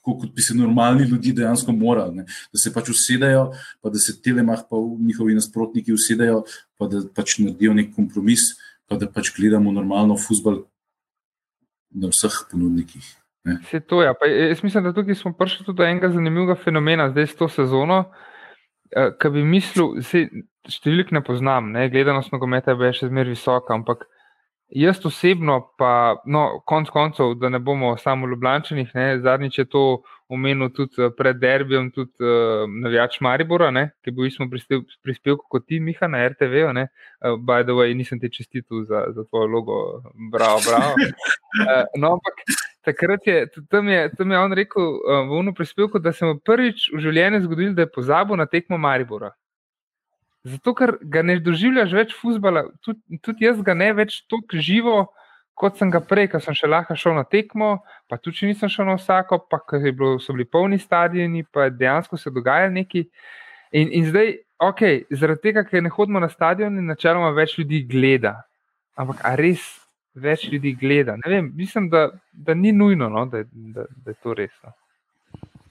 [0.00, 2.22] tako kot bi se normalni ljudje dejansko morali.
[2.22, 2.24] Ne?
[2.52, 6.42] Da se pač usedejo, pa da se telemah, pa njihovi nasprotniki usedejo,
[6.80, 8.54] pa da pač naredijo nek kompromis,
[8.88, 10.64] pa da pač gledamo normalno futbol
[11.90, 13.04] na vseh ponudnikih.
[13.44, 14.08] Vse to je.
[14.08, 14.32] Ja.
[14.48, 18.00] Jaz mislim, da tukaj smo prišli tudi do enega zanimivega fenomena zdaj s to sezono.
[18.00, 18.26] Uh,
[18.90, 21.86] Kaj bi mislil, da številk ne poznam, ne?
[21.92, 24.08] gledanost nogometa je še zmeraj visoka, ampak
[24.70, 30.70] Jaz osebno, pa no, konc koncev, da ne bomo samo ljubljančenih, zadnjič je to omenil
[30.70, 35.80] tudi eh, pred derbijem, tudi uh, navijač Maribora, ne, ki bo smo prispevki kot ti,
[35.82, 36.68] Miha, na RTV.
[36.70, 39.76] Uh, by the way, nisem ti čestitil za, za tvojo logo,
[40.30, 40.94] bravo, bravo.
[40.94, 42.44] Uh, no, ampak
[42.86, 46.38] takrat je tam, je tam je on rekel uh, v unu prispevku, da se mu
[46.38, 49.34] prvič v življenju zgodilo, da je pozabil na tekmo Maribora.
[50.44, 54.94] Zato, ker ga ne doživljaš več fusbala, tudi, tudi jaz ga ne več tako živo,
[55.60, 57.74] kot sem ga prej, ker sem še lahko šel na tekmo,
[58.08, 62.32] pa tudi nisem šel na vsako, pa bilo, so bili polni stadioni, pa dejansko se
[62.32, 63.04] dogaja nekaj.
[63.76, 64.32] In, in zdaj,
[64.64, 64.80] ok,
[65.12, 68.38] zaradi tega, ker ne hodimo na stadion, načeloma več ljudi gleda.
[68.96, 69.68] Ampak res
[70.16, 71.18] več ljudi gleda?
[71.26, 74.56] Vem, mislim, da, da ni nujno, no, da, da, da je to res.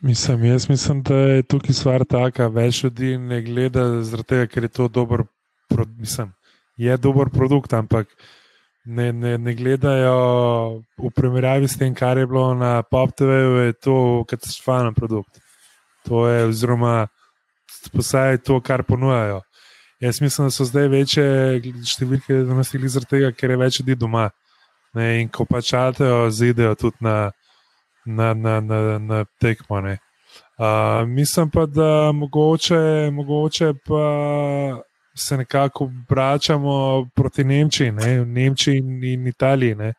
[0.02, 3.84] Mislim, jaz mislim, da je tukaj stvar taka, več ljudi ne gleda,
[4.24, 5.26] tega, ker je to dober,
[5.98, 6.32] mislim,
[6.80, 8.08] je dober produkt, ampak
[8.86, 13.98] ne, ne, ne gledajo v primerjavi s tem, kar je bilo na PopTV-ju, je to
[14.30, 15.42] katastrofalen produkt.
[16.08, 17.08] To je, oziroma,
[17.92, 19.42] posaj to, kar ponujajo.
[20.00, 21.28] Jaz mislim, da so zdaj večje
[21.84, 24.30] številke, da nas jih zaradi tega, ker je več ljudi doma.
[24.96, 27.34] Ne, in ko pač čatajo, zidejo tudi na
[28.10, 29.78] na, na, na, na tekmo.
[29.80, 34.04] Uh, mislim pa, da mogoče, mogoče pa
[35.16, 38.20] se nekako vračamo proti Nemčiji, ne?
[38.20, 39.76] v Nemčiji in, in Italiji.
[39.76, 39.94] Ne?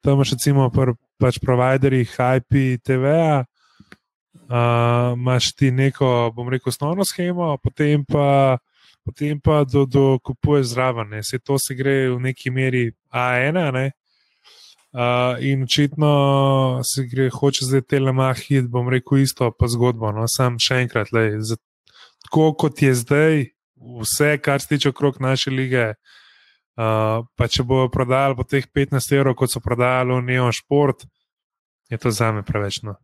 [0.00, 3.44] Tam imaš recimo pr, pač providerji HP TV-a,
[4.34, 8.58] uh, imaš ti neko, bom rekel, osnovno schemo, potem pa.
[9.04, 13.90] Potem pa do, do kupuje zraven, se to se gre v neki meri A1, ne?
[14.94, 20.12] Uh, in očitno se gre, hoče zdaj telemah hit, bom rekel isto, pa zgodbo.
[20.14, 21.58] No, sam še enkrat, le, za,
[22.28, 23.42] tako kot je zdaj,
[24.04, 25.88] vse, kar se tiče okrog naše lige.
[26.78, 31.04] Uh, pa če bojo prodajali po teh 15 evrov, kot so prodajali v Neon Sport,
[31.90, 32.80] je to za me preveč.
[32.86, 32.94] No,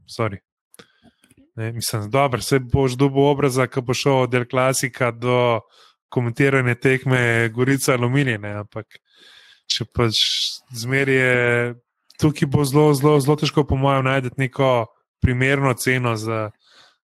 [1.59, 5.61] ne, mislim, da se boš dubo obraza, ko bo šel od Del Klasika do
[6.11, 8.38] komentiranja tekme Gorica Aluminije.
[8.38, 8.87] Ampak
[9.70, 10.18] če pač
[10.74, 11.74] zmeraj
[12.20, 14.90] tukaj bo zelo, zelo, zelo težko, po mojem, najti neko
[15.22, 16.50] primerno ceno za,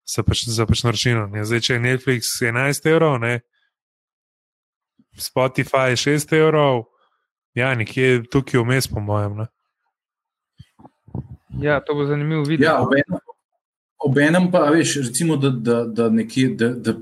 [0.06, 1.26] za, pač, za pač naročino.
[1.34, 3.40] Zdaj, če je Netflix 11 evrov, ne,
[5.18, 6.84] Spotify 6 evrov,
[7.58, 9.42] ja, nekje tukaj vmes, po mojem.
[9.42, 9.50] Ne.
[11.60, 12.70] Ja, to bo zanimivo videti.
[12.70, 12.78] Ja,
[14.00, 16.54] Obenem pa, veš, recimo, da, da, da nekje.
[16.56, 16.94] Da, da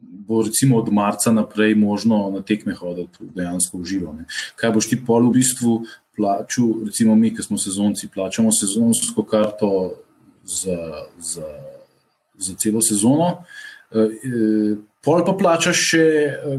[0.00, 4.12] bo recimo od marca naprej možno na tekme hoditi dejansko v živo.
[4.12, 4.26] Ne.
[4.56, 5.84] Kaj boš ti pol v bistvu
[6.16, 9.70] plačal, recimo mi, ki smo sezonci, plačamo sezonsko karto
[10.44, 11.48] za, za,
[12.38, 13.44] za celo sezono,
[13.92, 16.58] e, pol pa plačaš še e,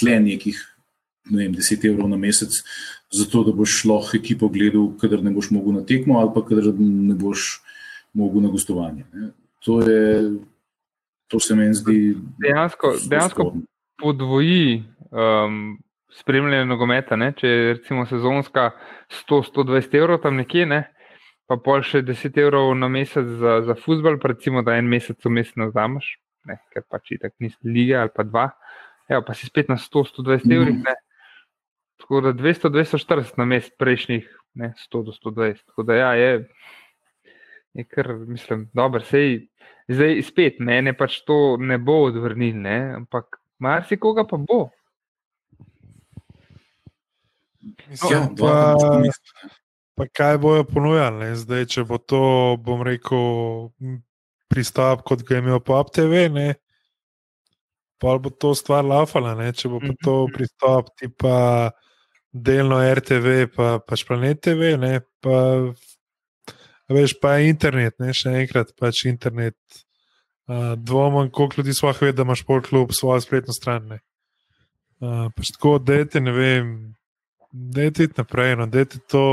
[0.00, 0.58] tle nekih,
[1.30, 2.62] ne vem, 10 evrov na mesec,
[3.14, 6.72] zato da boš lahko ekipo gledal, kadar ne boš mogel na tekmo ali pa kadar
[6.78, 7.60] ne boš
[8.14, 9.06] mogel na gostovanje.
[9.14, 9.30] Ne.
[9.66, 10.30] To je
[11.30, 12.14] To se mi zdi.
[12.42, 13.52] Dejansko, dejansko
[14.00, 15.78] podvoji um,
[16.12, 17.16] spremljanje nogometa.
[17.16, 17.32] Ne?
[17.36, 18.70] Če je recimo sezonska
[19.28, 20.82] 100-120 evrov tam nekje, ne?
[21.50, 25.18] pa pol še 10 evrov na mesec za, za futbol, pa recimo da en mesec
[25.26, 26.12] vmes ne vzameš,
[26.70, 28.44] ker pač ti tak nisi liga ali pa dva.
[29.10, 30.54] Evo, pa si spet na 100-120 mm.
[30.54, 30.78] evrih.
[32.00, 34.28] Tako da 200-240 na mesec prejšnjih,
[34.62, 35.66] ne 100-120.
[35.72, 36.30] Tako da ja, je,
[37.74, 39.49] je kar, mislim, dobro, sej.
[39.90, 42.78] Zdaj, spet, mene pač to ne bo odvrnil, ne?
[43.00, 44.68] ampak marsikoga pa bo.
[47.90, 48.76] Mislim, no, pa,
[49.98, 51.32] pa kaj bojo ponujali?
[51.36, 52.22] Zdaj, če bo to,
[52.62, 53.68] bom rekel,
[54.50, 56.54] pristop, kot ga je imel Pop TV, ne?
[58.00, 59.34] pa bo to stvar laufala.
[59.52, 60.34] Če bo to mhm.
[60.34, 61.36] pristop, tipa
[62.32, 65.00] delno RTV, pa pač Planet TV, ne?
[65.20, 65.36] pa
[66.96, 69.56] veš, pa internet, ne še enkrat, pač internet.
[70.50, 73.92] Uh, Dvomim, koliko ljudi sploh ve, da imaš pol klub svojo spletno stran.
[74.98, 76.72] Uh, pač tako, dajte, ne vem,
[77.52, 78.56] dajte iti naprej.
[78.58, 79.24] No, dajte to,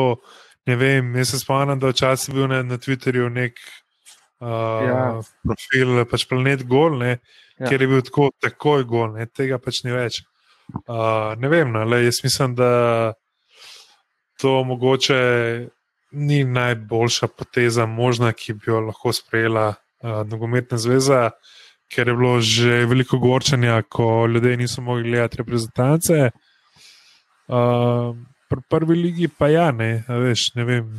[0.69, 5.01] ne vem, jaz se spomnim, da včasih bil na, na Twitterju nek uh, ja.
[5.45, 7.15] profil, pač planet gol, ne,
[7.57, 7.65] ja.
[7.65, 10.21] kjer je bil tako, takoj gol, ne, tega pač ni več.
[10.83, 12.69] Uh, ne vem, no, le, jaz mislim, da
[14.37, 15.17] to mogoče
[16.11, 21.31] ni najboljša poteza možna, ki bi jo lahko sprejela uh, nogometna zveza,
[21.93, 26.31] ker je bilo že veliko gorčanja, ko ljudje niso mogli gledati reprezentance.
[27.47, 28.15] Uh,
[28.49, 30.89] pri prvi ligi pa ja, ne, veš, ne vem.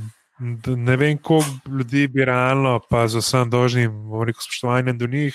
[0.66, 3.90] Ne vem, koliko ljudi bi realno, pa z vsem dožnim,
[4.22, 5.34] rekel, spoštovanjem do njih,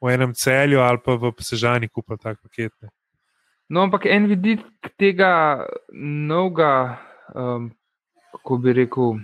[0.00, 2.72] v enem celju ali pa v Sežani kupili tak paket.
[2.82, 2.88] Ne.
[3.68, 4.62] No, ampak en vidik
[4.96, 6.98] tega novega,
[7.34, 7.68] um,
[8.38, 9.18] kako bi rekel,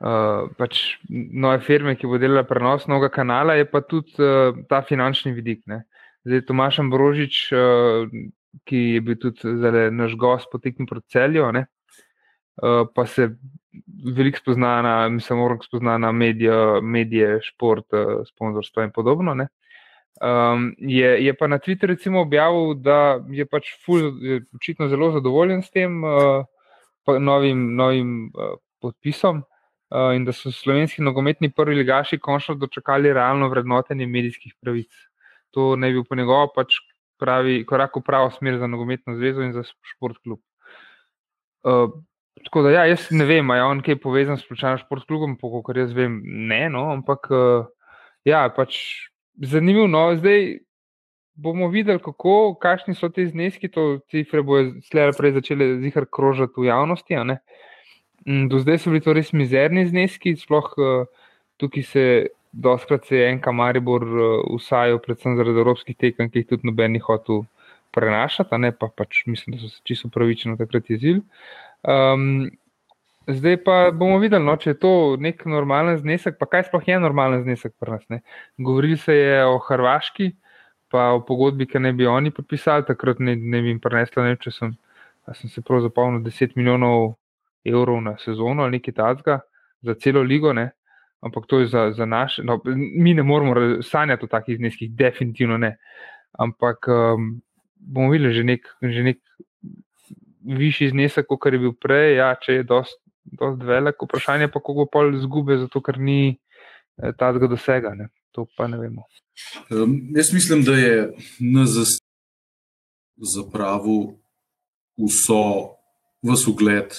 [0.00, 4.82] uh, pač nove firme, ki bo delala prenos novega kanala, je pa tudi uh, ta
[4.82, 5.62] finančni vidik.
[5.70, 5.84] Ne.
[6.26, 8.10] Zdaj, Tomaš Ambrožič, uh,
[8.68, 13.30] ki je bil tudi zdaj, naš gost potekni proti celju, uh, pa se
[14.16, 19.34] veliko spozna na, mislim, moram spozna na medije, medije šport, uh, sponzorstvo in podobno.
[19.34, 19.48] Ne.
[20.18, 25.62] Um, je, je pa na Twitterju objavil, da je pač ful, je očitno zelo zadovoljen
[25.62, 26.42] s tem uh,
[27.06, 33.48] novim, novim uh, podpisom uh, in da so slovenski nogometni prvi ligaši končno dočakali realno
[33.48, 34.92] vrednotenje medijskih pravic.
[35.56, 36.80] To naj bi po njegovo pač
[37.18, 40.40] pravi korak v pravo smer za nogometno zvezo in za šport klub.
[41.64, 41.90] Uh,
[42.44, 45.36] tako da ja, jaz ne vem, ali je on kaj povezan s slučajnim šport klubom,
[45.66, 47.66] kar jaz vem, ne, no, ampak uh,
[48.24, 48.78] ja, pač
[49.42, 49.88] zanimivo.
[49.90, 50.58] No, zdaj
[51.38, 53.70] bomo videli, kako, kakšni so ti zneski.
[53.74, 57.14] To cifre bojo slej prej začele zihar krožiti v javnosti.
[58.26, 61.06] Mm, do zdaj so bili to res mizerni zneski, sploh uh,
[61.56, 62.04] tukaj se.
[62.48, 64.22] Doskrat se je en kamaribor uh,
[64.56, 67.42] usajal, predvsem zaradi evropskih tekem, ki jih tudi noben ni hotel
[67.92, 71.20] prenašati, ne pa pač mislim, da so se čisto pravično takrat jezili.
[71.84, 72.48] Um,
[73.28, 76.96] Zdaj pa bomo videli, no, če je to nek normalen znesek, pa kaj sploh je
[76.96, 78.06] normalen znesek pri nas.
[78.08, 78.22] Ne?
[78.56, 80.30] Govorili se je o Hrvaški,
[80.90, 84.38] pa o pogodbi, ki ne bi oni podpisali, takrat ne, ne bi jim prenesla, ne
[84.40, 84.74] če sem,
[85.34, 87.14] sem se prav zapomnil, 10 milijonov
[87.68, 89.40] evrov na sezono ali nekaj tacga
[89.84, 90.70] za celo ligo, ne?
[91.20, 92.42] ampak to je za, za naše.
[92.42, 95.76] No, mi ne moramo sanjati o takih zneskih, definitivno ne.
[96.38, 97.40] Ampak um,
[97.74, 98.68] bomo videli že nek.
[98.82, 99.18] Že nek
[100.48, 102.96] Višji znesek, kot je bil prej, ja, če je dost,
[103.36, 106.38] dosti velik, vprašanje pa, kako bo pol izgube, zato ker ni
[107.02, 107.92] eh, tega dosega.
[107.98, 108.06] Ne.
[108.38, 109.02] To pa ne vemo.
[109.70, 111.96] Um, jaz mislim, da je NZS
[113.34, 114.12] zapravil
[114.94, 115.74] vso,
[116.22, 116.94] vso ugled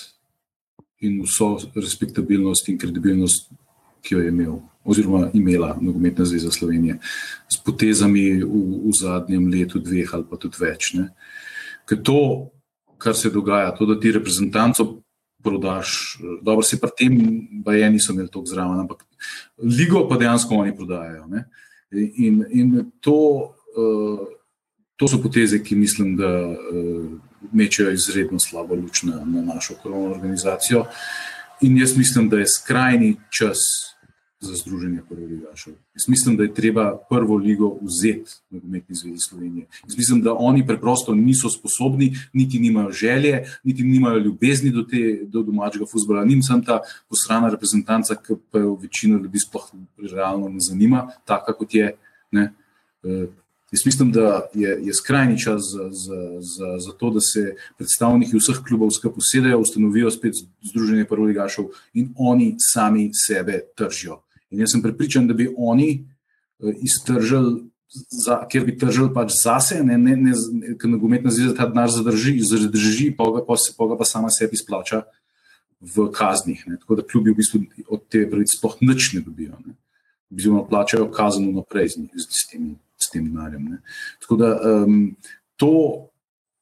[0.99, 3.47] in vso respektabilnost in kredibilnost,
[4.03, 6.97] ki jo je imel, oziroma imela Nogometna zveza Slovenije,
[7.47, 10.91] s potezami v, v zadnjem letu, dveh ali pa tudi več.
[10.99, 11.07] Ne.
[11.87, 12.19] Ker to,
[12.99, 14.97] kar se dogaja, to, da ti reprezentantov
[15.43, 16.19] prodaš.
[16.41, 17.13] Dobro, se pri tem,
[17.65, 19.05] pa je niso imeli toliko zraven, ampak
[19.63, 21.27] ligo pa dejansko oni prodajajo.
[21.27, 21.45] Ne?
[21.91, 23.15] In, in to,
[23.77, 24.27] uh,
[24.95, 26.57] to so poteze, ki mislim, da uh,
[27.51, 30.85] mečejo izredno slabo luč na, na našo krovno organizacijo.
[31.61, 33.57] In jaz mislim, da je skrajni čas
[34.39, 35.73] za združenje prvoligašev.
[35.73, 39.67] Jaz mislim, da je treba prvo ligo vzeti na Umetni zvezi Slovenije.
[39.87, 45.19] Jaz mislim, da oni preprosto niso sposobni, niti nimajo želje, niti nimajo ljubezni do, te,
[45.23, 46.25] do domačega futbola.
[46.25, 49.71] Nim sem ta posrana reprezentanca, ki pa jo večino ljudi sploh
[50.11, 51.95] realno ne zanima, taka kot je.
[52.31, 52.53] Ne.
[53.03, 53.29] Uh,
[53.71, 58.37] Jaz mislim, da je, je skrajni čas za, za, za, za to, da se predstavniki
[58.37, 64.21] vseh klubov skupaj posedajo, ustanovijo spet Združenje prvoligašov in oni sami sebe tržijo.
[64.49, 67.69] In jaz sem prepričan, da bi oni eh, iztržili,
[68.25, 70.33] za, ker bi tržili pač zase, ne, ne, ne,
[70.77, 75.03] ker nogometna zveza ta denar zadrži, zadrži pa, ga, pa, se, pa sama sebi splača
[75.81, 76.63] v kaznih.
[76.67, 76.77] Ne.
[76.77, 79.57] Tako da klubi v bistvu od te pravice sploh nič ne dobijo.
[79.65, 79.75] Ne.
[80.29, 82.63] Oziroma plačajo kazen naprej z, z tem,
[83.11, 83.79] tem denarjem.
[84.21, 84.49] Tako da
[84.85, 85.15] um,
[85.57, 85.73] to,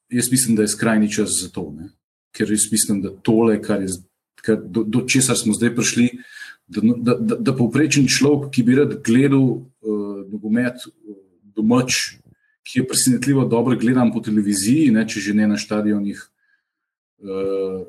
[0.08, 1.68] jaz mislim, da je skrajni čas za to.
[1.76, 1.90] Ne.
[2.32, 3.98] Ker jaz mislim, da tole, kar je,
[4.40, 6.08] kar, do, do česar smo zdaj prišli,
[6.68, 11.16] da, da, da, da povprečen človek, ki bi rad gledal uh, nogomet uh,
[11.56, 12.18] domač,
[12.68, 16.20] ki je presenetljivo dobro gledan po televiziji, ne, če že ne na stadionih,
[17.24, 17.86] uh,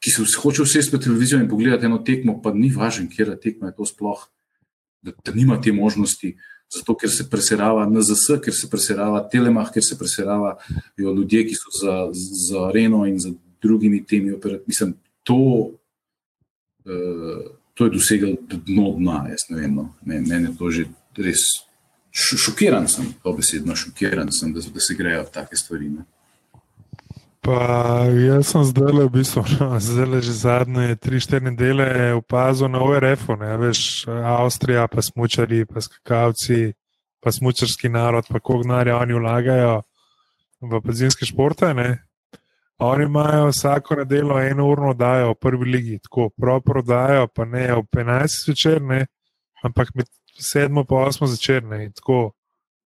[0.00, 3.38] ki se hoče vse spet televizijo in pogledati eno tekmo, pa ni važno, kje je
[3.40, 4.24] tekma, je to sploh,
[5.04, 6.34] da, da nima te možnosti.
[6.74, 10.54] Zato, ker se preserava NZS, ker se preserava Telemach, ker se preserava
[10.98, 11.96] ljudje, ki so za,
[12.48, 13.30] za Reno in za
[13.62, 14.72] drugimi temi operacijami.
[14.72, 15.36] Mislim, to.
[16.84, 19.26] Uh, to je dosegel dno dna.
[19.68, 19.94] No.
[20.04, 20.84] Mene je to že
[21.18, 21.42] res
[22.14, 25.88] šokiran, sem to besedno šokiran, sem, da, da se grejo take stvari.
[25.90, 26.04] Ne.
[27.44, 32.14] Pa jaz sem zdaj le, v bistvu, no, zdaj le že zadnje tri, štiri nedele
[32.16, 36.72] opazil na ORF-u, ne veš, Avstrija, pa smočari, pa skakavci,
[37.20, 39.82] pa smočarski narod, pa koliko denarja oni vlagajo
[40.62, 41.74] v podzinske športe.
[41.74, 41.98] Ne.
[42.78, 47.72] Oni imajo vsako nedeljo eno urno oddajo v prvi ligi, tako prav prodajo, pa ne
[47.74, 49.06] ob 11 zvečer, ne,
[49.62, 50.06] ampak med
[50.40, 52.32] 7 in 8 zvečer, ne, in tako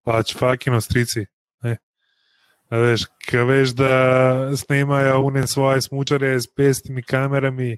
[0.03, 1.25] pač faki na strici.
[2.67, 3.91] Veš, kaj veš, da
[4.57, 7.77] snemajo vne svoje smočare s pestimi kamerami,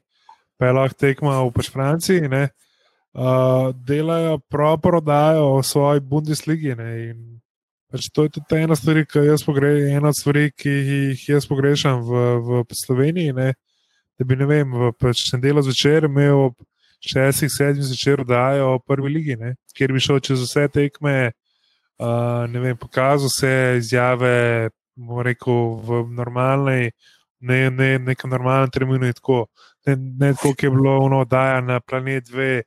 [0.58, 6.74] pa je lahko tekma v pač Franciji, uh, delajo prav prodajo v svoji Bundesligi.
[6.76, 7.20] Ne, in
[7.92, 12.04] pač to je tudi ena stvar, ki jaz, pogre, ena stvar, ki jih jaz pogrešam
[12.06, 13.34] v, v Sloveniji.
[13.34, 13.54] Ne,
[14.20, 16.58] da bi ne vem, v pač nedelo zvečer imel ob
[17.06, 21.32] šestih, sedmih zvečer oddajo v prvi ligi, ne, kjer bi šel čez vse tekme.
[22.00, 24.70] Uh, ne vem, pokazal se izjave,
[25.24, 26.92] rekel, v normalnej,
[27.40, 29.12] ne, ne nekem normalnem terminu.
[29.14, 29.48] Tako,
[29.88, 32.62] ne, ne tako, kot je bilo ono oddaja na planet 2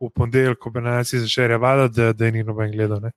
[0.00, 3.02] v ponedeljek, ko bi nas začeli vaditi, da, da ni noben gledal.
[3.04, 3.12] Ne?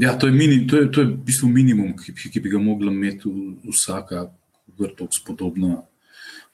[0.00, 2.58] Ja, to je, mini, to, je, to je v bistvu minimum, ki, ki bi ga
[2.58, 3.30] mogla imeti
[3.62, 4.26] vsaka
[4.78, 5.84] vrtovska podobna.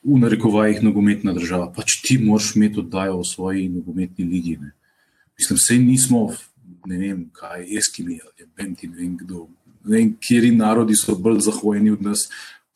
[0.04, 1.70] V narekovajih nogometna država.
[1.72, 4.56] Pač ti moraš imeti oddajo o svoji nogometni ligi.
[4.60, 4.72] Ne.
[5.38, 6.20] Mislim, vse nismo,
[6.88, 9.46] ne vem, kaj, eskimi ali benti, ne vem kdo.
[9.84, 12.26] Ne vem, kjeri narodi so bolj zahojeni od nas,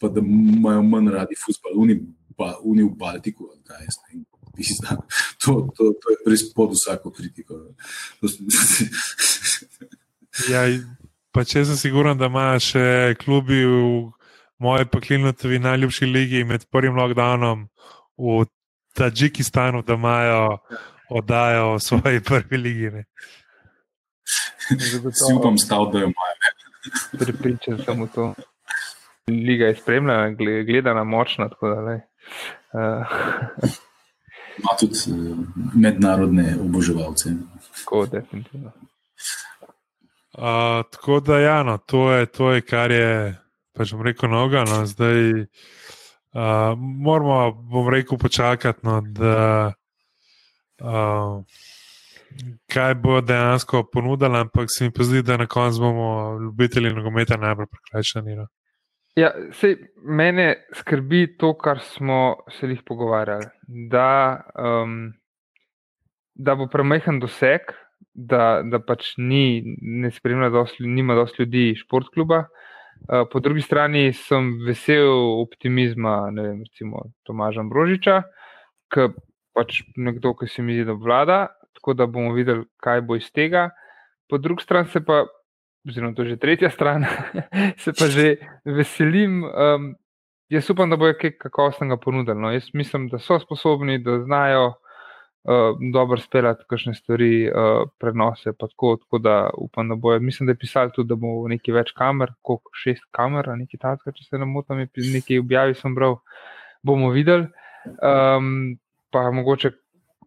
[0.01, 1.99] pa da imajo manj radi futbol, uni,
[2.39, 3.51] ba, uni v Baltiku.
[3.69, 4.25] Kaj, ne,
[5.45, 7.61] to, to, to je res pod vsako kritiko.
[10.51, 10.65] Ja,
[11.33, 12.87] pa če sem siguren, da imaš še
[13.21, 13.79] klubi v
[14.63, 17.67] moje poklinutovi najljubši ligi med prvim lockdownom
[18.17, 18.45] v
[18.95, 20.59] Tadžikistanu, da imajo
[21.11, 22.91] oddajo v svoji prvi ligi.
[22.95, 23.05] Ne.
[24.71, 26.53] Si upam, stav, da jo imajo.
[27.19, 28.35] Pripričan sem v to.
[29.29, 30.31] Liga je spremljena,
[30.67, 31.49] gledana močna.
[31.49, 31.99] Da,
[32.77, 33.17] uh.
[34.59, 35.39] Ima tudi uh,
[35.75, 37.31] mednarodne oboževalce.
[37.77, 38.73] Tako, definitivno.
[40.35, 43.35] Uh, tako da, ja, no, to, je, to je, kar je,
[43.73, 44.65] pač bom rekel, noga.
[44.67, 49.73] No, zdaj uh, moramo, bom rekel, počakati, no, da
[50.83, 51.45] uh,
[52.73, 57.37] kaj bo dejansko ponudila, ampak se mi pa zdi, da na koncu bomo ljubitelji nogometa
[57.37, 58.37] najbolj prekrajšani.
[58.37, 58.47] No.
[59.17, 63.47] Ja, sej, mene skrbi to, kar smo se jih pogovarjali.
[63.91, 65.13] Da, um,
[66.35, 67.71] da bo premehen doseg,
[68.15, 72.45] da, da pač ni, ne spremlja, dosti, nima dosti ljudi športkluba.
[73.05, 75.11] Uh, po drugi strani sem vesel
[75.43, 78.23] optimizma, ne vem, recimo Tomaža Brožiča,
[78.95, 79.11] ki
[79.55, 81.41] pač nekdo, ki se mi zdi, da vlada,
[81.75, 83.69] tako da bomo videli, kaj bo iz tega.
[84.31, 85.25] Po drugi strani se pa,
[85.89, 87.05] oziroma to je že tretja stran,
[87.83, 89.43] se pa že veselim.
[89.45, 89.93] Um,
[90.49, 92.41] jaz upam, da bojo kaj kakovostnega ponudili.
[92.41, 92.53] No.
[92.55, 94.75] Jaz mislim, da so sposobni, da znajo
[95.45, 98.53] uh, dobro speljati kakšne stvari, uh, prenose.
[98.59, 100.21] Tako, tako da upam, da bojo.
[100.21, 104.17] Mislim, da je pisali tudi, da bo nekaj več kamer, kot šest kamer, nekaj takega,
[104.17, 106.21] če se ne motim, nekaj objavi sem bral.
[106.85, 107.49] Bomo videli.
[108.05, 108.77] Um,
[109.13, 109.71] pa mogoče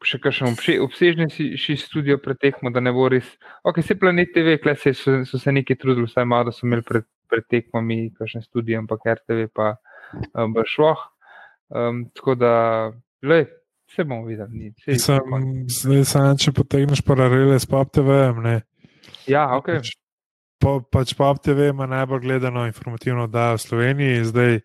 [0.06, 3.28] še kakšen obsežnejši študijo pretekmo, da ne bo res.
[3.66, 6.68] Ok, vse planet TV, klej se so, so se neki trudili, vsaj malo, da so
[6.68, 9.74] imeli pred, pred tekmami kakšne študije, ampak RTV pa
[10.34, 10.94] um, šlo.
[11.74, 12.54] Um, tako da,
[13.26, 13.48] lej,
[13.88, 14.74] vse bomo videli.
[14.88, 18.58] Zdaj, sam, če potegneš paralele s Pop TV-jem, ne.
[19.28, 19.72] Ja, ok.
[19.80, 19.94] Pač,
[20.62, 24.60] po, pač Pop TV ima najbolj gledano informativno oddajo v Sloveniji, zdaj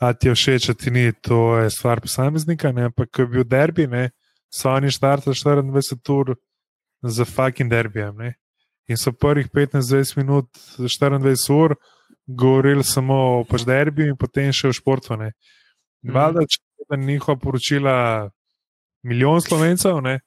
[0.00, 2.90] a ti je všeč, a ti ni, to je stvar posameznika, ne?
[2.90, 4.10] ampak ko je bil derbi, ne?
[4.52, 6.34] so oni štartali 24 ur
[7.02, 8.16] za fucking derbijem.
[8.16, 8.34] Ne?
[8.88, 10.48] In so prvih 15-20 minut,
[10.78, 11.76] 24 ur,
[12.26, 15.16] govorili samo o pač derbiju in potem še o športu.
[15.16, 16.12] Mhm.
[16.12, 16.60] Valjda, če
[16.90, 17.96] je njihova poročila
[19.04, 20.20] milijon slovencev, ne?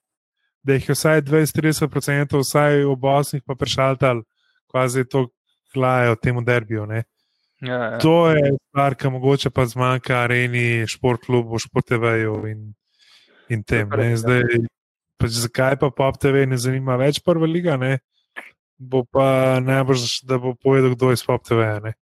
[0.67, 4.23] da jih je vsaj 20-30%, vsaj v Bosni, pa prešaltali,
[4.67, 5.27] kvazi to
[5.73, 6.85] glajajo temu derbiju.
[6.85, 7.03] Ne?
[7.61, 7.97] Ja, ja.
[8.03, 12.65] To je stvar, ki mogoče pa zmanjka areni, šport klubu, šport TV-ju in,
[13.49, 13.89] in tem.
[14.15, 14.43] Zdaj,
[15.17, 17.77] pač zakaj pa Pop TV ne zanima več prva liga?
[17.79, 17.97] Ne?
[18.77, 21.71] Bo pa najbolj, da bo povedal, kdo je iz Pop TV.
[21.87, 21.95] Ne?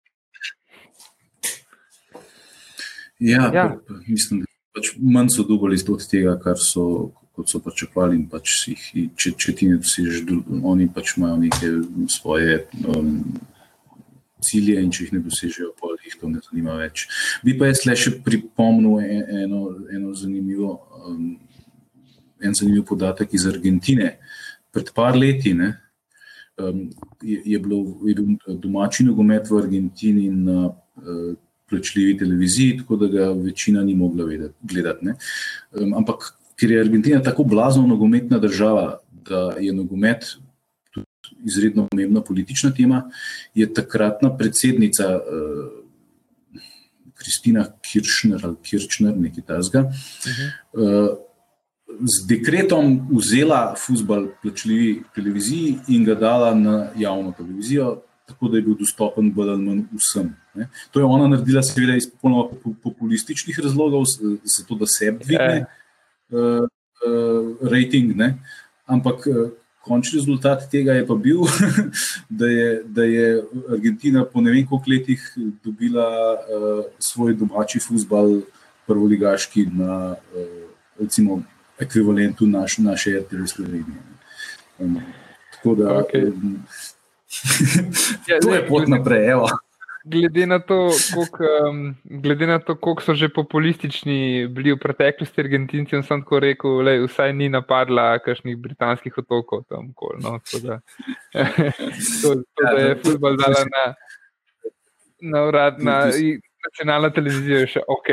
[3.20, 3.68] Ja, ja.
[3.76, 7.12] Pa, mislim, da pač manj so dubali od tega, kar so.
[7.34, 8.82] Kot so pričakovali, pač jih,
[9.18, 10.20] če, če ti ne dosežeš,
[10.70, 11.70] oni pač imajo neke
[12.14, 13.08] svoje um,
[14.38, 17.08] cilje in če jih ne dosežejo, pa jih to ne zanima več.
[17.42, 21.32] Bi pa jaz le še pripomnil e, eno, eno zanimivo, um,
[22.38, 24.12] en zanimiv podatek iz Argentine.
[24.74, 25.72] Pred par leti ne,
[26.62, 26.84] um,
[27.18, 31.34] je, je, bilo, je bil domači nogomet v Argentini na uh,
[31.70, 35.06] plačljivi televiziji, tako da ga večina ni mogla vedeti, gledati.
[35.72, 40.24] Um, ampak ker je Argentina tako blazno nogometna država, da je nogomet
[41.44, 43.10] izredno pomembna politična tema,
[43.54, 45.20] je takratna predsednica
[47.14, 49.84] Kristina Kirchner ali Kirchner, nekaj tasga,
[52.00, 58.62] z dekretom vzela futbol plačljivi televiziji in ga dala na javno televizijo, tako da je
[58.62, 60.30] bil dostopen bolj ali manj vsem.
[60.54, 60.68] Ne.
[60.90, 64.04] To je ona naredila, seveda, iz popolnoma populističnih razlogov,
[64.56, 68.16] zato da se dvigne uh, uh, rating.
[68.16, 68.34] Ne.
[68.86, 69.50] Ampak uh,
[69.84, 71.44] končni rezultat tega je pa bil,
[72.40, 75.32] da, je, da je Argentina po ne vem koliko letih
[75.64, 78.40] dobila uh, svoj domači futbal,
[78.86, 80.48] prvoligaški, na uh,
[81.00, 81.42] recimo
[81.78, 84.02] ekvivalentu naš, naše RTV Slovenije.
[84.78, 85.00] Um,
[85.52, 85.84] tako da.
[85.84, 86.28] Okay.
[86.28, 86.93] Um, Ja,
[88.42, 89.30] to je pot naprej.
[89.30, 89.48] Evo.
[90.04, 95.40] Glede na, to, koliko, um, glede na to, koliko so že populistični bili v preteklosti
[95.40, 99.64] Argentinci, sem tako rekel, da vsaj ni napadla kakšnih britanskih otokov.
[99.68, 100.80] Tam, kol, no, to, da,
[102.20, 103.84] to, to, da je ja, futbol dala na,
[105.20, 105.98] na urad, na
[106.68, 108.08] nacionalno televizijo, je še ok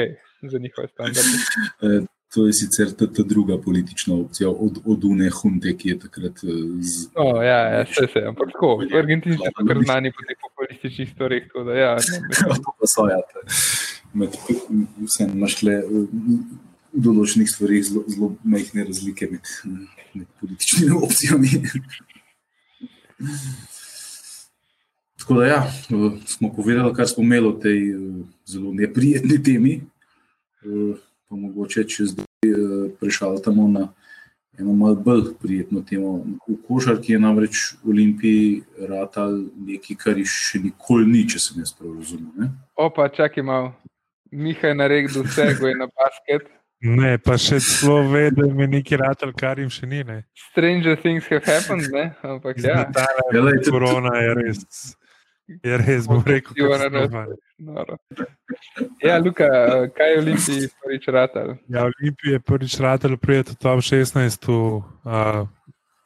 [0.48, 2.08] za njihove standarde.
[2.32, 6.00] Eh, To je sicer ta, ta druga politična opcija od, od Une Hunte, ki je
[6.00, 6.44] takrat.
[6.44, 7.08] Eh, z...
[7.16, 8.84] Oh, ja, ja, se je, ampak tako.
[8.98, 11.44] Argentinci so kar znani po teh populističnih stvareh.
[11.82, 11.98] Ja,
[12.64, 13.20] to pa so, ja.
[14.14, 14.36] Med
[15.08, 19.52] vsem našle v določenih stvarih zelo, zelo majhne razlike med,
[20.16, 21.52] med političnimi opcijami.
[25.20, 25.62] Tako da, ja,
[26.26, 29.82] smo povedali, kar smo imeli o tej eh, zelo neprijetni temi.
[31.32, 33.86] Pa mogoče če zdaj eh, prešaltamo na
[34.60, 36.26] eno malo bolj prijetno temo.
[36.48, 41.72] V košarki je namreč v Olimpiji ratal nekaj, kar še nikoli ni, če sem jaz
[41.72, 42.52] prav razumel.
[42.76, 43.72] Opa, čakaj malo.
[44.32, 46.52] Mihaj naredil vse, ko je na basket.
[46.82, 50.04] Ne, pa še celo ve, da je nekaj ratal, kar jim še ni.
[50.04, 50.24] Ne.
[50.50, 52.10] Stranger things have happened, ne?
[52.26, 52.90] ampak ja.
[53.70, 54.66] Korona je res.
[55.64, 57.98] Je res, bom rekel, da je to.
[59.04, 59.46] Ja, Luka,
[59.98, 61.56] kaj je Olimpiji prvič ratal?
[61.68, 65.48] Ja, Olimpiji je prvič ratal, prijeti v top 16 v uh,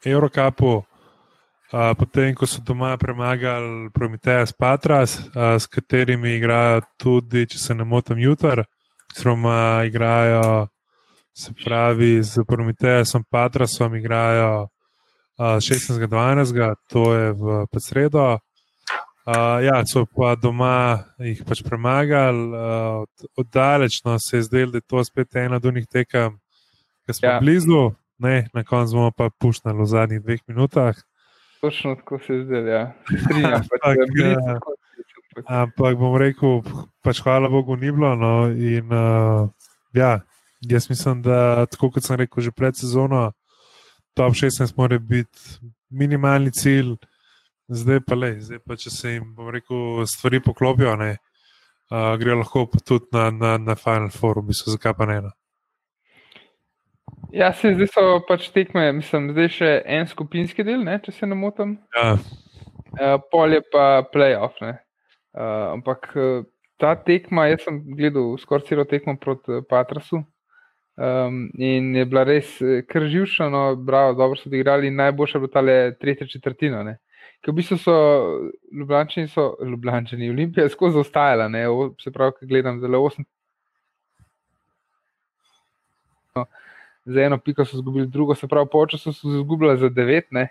[0.04, 7.58] Eurocapu, uh, potem ko so doma premagali Prometeas Patras, uh, s katerimi igrajo tudi, če
[7.58, 8.64] se ne motim, jutr,
[9.14, 10.68] stroma igrajo,
[11.36, 18.38] se pravi, z Prometeasom Patrasom igrajo uh, 16.12., to je v sredo.
[19.26, 24.78] Uh, ja, so pa doma jih pač premagali, uh, oddaleč no, se je zdelo, da
[24.78, 26.36] je to spet ena od njih tekem,
[27.02, 27.40] ki smo ja.
[27.42, 27.80] blizu,
[28.22, 30.94] ne, na koncu bomo pa pušnali v zadnjih dveh minutah.
[31.60, 32.84] Točno tako se je zdelo, ja.
[33.24, 34.58] Strinjam, pač, ampak, ja,
[35.58, 36.62] ampak bom rekel,
[37.02, 38.14] pač hvala Bogu ni bilo.
[38.14, 39.50] No, in, uh,
[39.90, 40.20] ja,
[40.62, 43.32] jaz mislim, da tako kot sem rekel že pred sezono,
[44.14, 45.58] top 16 mora biti
[45.90, 46.94] minimalni cilj.
[47.68, 51.16] Zdaj pa le, zdaj pa če se jim rekel, stvari poklopijo, ne,
[51.90, 55.20] uh, gre lahko tudi na, na, na Final Forum, mislim, zakaj pa ne.
[55.24, 55.32] No.
[57.34, 61.26] Ja, se zdaj so pač tekme, mislim, zdaj še en skupinski del, ne, če se
[61.26, 61.74] ne motim.
[61.96, 62.14] Ja.
[62.96, 64.62] Uh, pol je pa playoff.
[64.62, 64.78] Uh,
[65.74, 66.12] ampak
[66.78, 70.22] ta tekma, jaz sem gledal skoraj celo tekmo proti Patrasu.
[70.96, 72.54] Um, in je bila res
[72.88, 74.94] kar živčna, no, bravo, dobro so odigrali.
[74.94, 76.82] Najboljša je bila ta tretja četrtina.
[76.86, 76.96] Ne.
[77.44, 77.94] Ker v bistvu so
[78.72, 81.64] Ljubljani, so Ljubljani, Olimpija skozi ostajala, ne?
[82.02, 83.24] se pravi, ki gledam zelo osem.
[87.06, 90.48] Za eno piko so izgubili, drugo, se pravi, počasi so izgubili za devet, uh,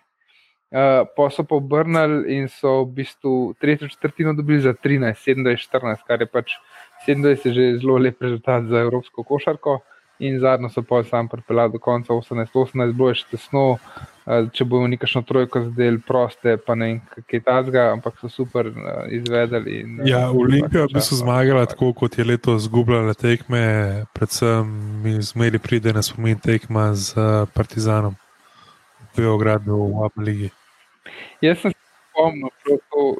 [1.18, 6.08] pa so pa obrnili in so v bistvu tretjo četrtino dobili za 13, 27, 14,
[6.08, 6.56] kar je pač
[7.08, 9.80] 27, že zelo lep rezultat za evropsko košarko.
[10.20, 13.64] In zadnjo so pa sam pripeljali do konca 18-18, bilo je še tesno,
[14.26, 16.88] če bomo nekakšno trojko zdaj proste, pa ne
[17.30, 18.72] kaj tazga, ampak so super
[19.14, 19.80] izvedeli.
[19.84, 24.72] In, ja, Olimpija bi se zmagala tako, kot je leto zgubljala tekme, predvsem
[25.04, 27.14] mi zmeri pride na spomin tekma z
[27.54, 28.18] Partizanom,
[29.18, 30.50] Beogradu v Abu-Ligi.
[31.46, 32.50] Jaz sem se spomnil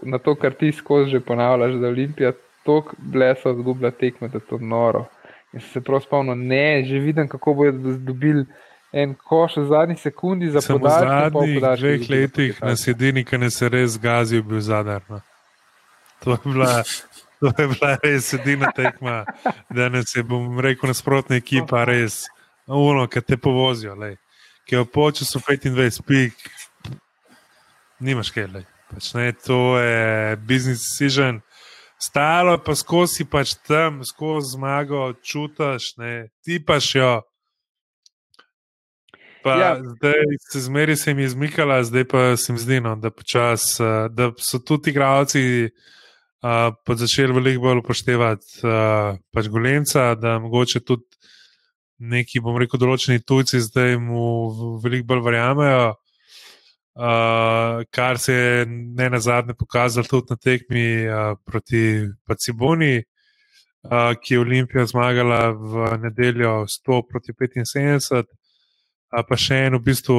[0.10, 2.34] na to, kar ti skozi že ponavljaš, da Olimpija
[2.66, 5.06] toliko bleso zgublja tekme, da je to noro.
[5.54, 8.46] In se prav spomnim, ne, že vidim, kako bodo dobili
[8.96, 11.30] en koš v zadnji sekundi za podaljšanje.
[11.30, 15.04] V zadnjih dveh letih na sedini, ki ne se res zgazil, bil zadar.
[15.10, 15.22] No.
[16.24, 16.38] To,
[17.40, 19.26] to je bila res edina tekma,
[19.70, 22.24] da ne se bom rekel nasprotna ekipa, res.
[22.68, 23.94] Uno, ki te povozijo,
[24.66, 26.48] ki je v počasu 25 pik,
[28.00, 28.64] nimaš kaj.
[28.90, 31.44] Pač, ne, to je business decision
[31.98, 37.14] stalo pa skozi pač tam, skozi zmago, čutiš, ne, ti paš jo.
[39.46, 39.78] Pa Ja.
[39.78, 40.14] zdaj
[40.52, 44.32] se zmeri se mi izmikala, zdaj pa se mi zdi, no, da, počas, eh, da
[44.42, 45.70] so tudi igralci
[46.42, 51.06] uh, začeli veliko bolj upoštevati uh, pač golenca, da mogoče tudi
[51.98, 54.24] neki, bom rekel, določeni tujci zdaj mu
[54.84, 55.94] veliko bolj verjamejo.
[56.96, 61.84] Uh, kar se je ne na zadnje pokazalo tudi na tekmi uh, proti
[62.26, 68.24] Paciboni, uh, ki je Olimpija zmagala v nedeljo 100 proti 75 a
[69.10, 70.16] pa še en v bistvu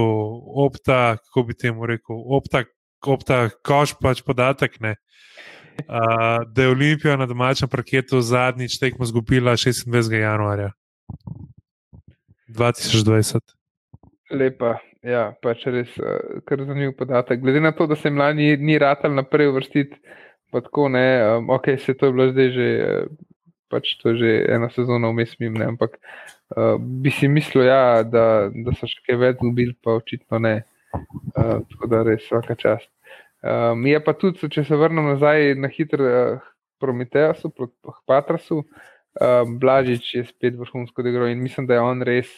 [0.67, 2.65] opta, kako bi temu rekel, opta,
[3.07, 4.97] opta koš pač podatek, ne.
[5.77, 10.15] Uh, da je Olimpija na domačem parketu zadnjič tekmo zgubila 26.
[10.17, 10.71] januarja
[12.49, 13.45] 2020.
[14.33, 17.43] Lepa, ja, pač res uh, kar zanimiv podatek.
[17.45, 20.01] Glede na to, da se jim lani ni ratal naprej uvrstiti,
[20.51, 21.07] pa tako ne,
[21.37, 25.13] um, ok, se to je bilo zdaj že, uh, pač to je že eno sezono
[25.13, 26.01] vmes mim, ne, ampak
[26.55, 30.59] uh, bi si mislil, ja, da, da so še kaj več dobili, pa očitno ne.
[30.97, 32.91] Uh, tako da res vsaka čast.
[33.47, 36.47] Um, je pa tudi, če se vrnem nazaj na hitro uh,
[36.83, 37.77] Prometeasu, proti
[38.09, 42.33] Patrasu, um, Blažič je spet vrhunsko igral in mislim, da je on res.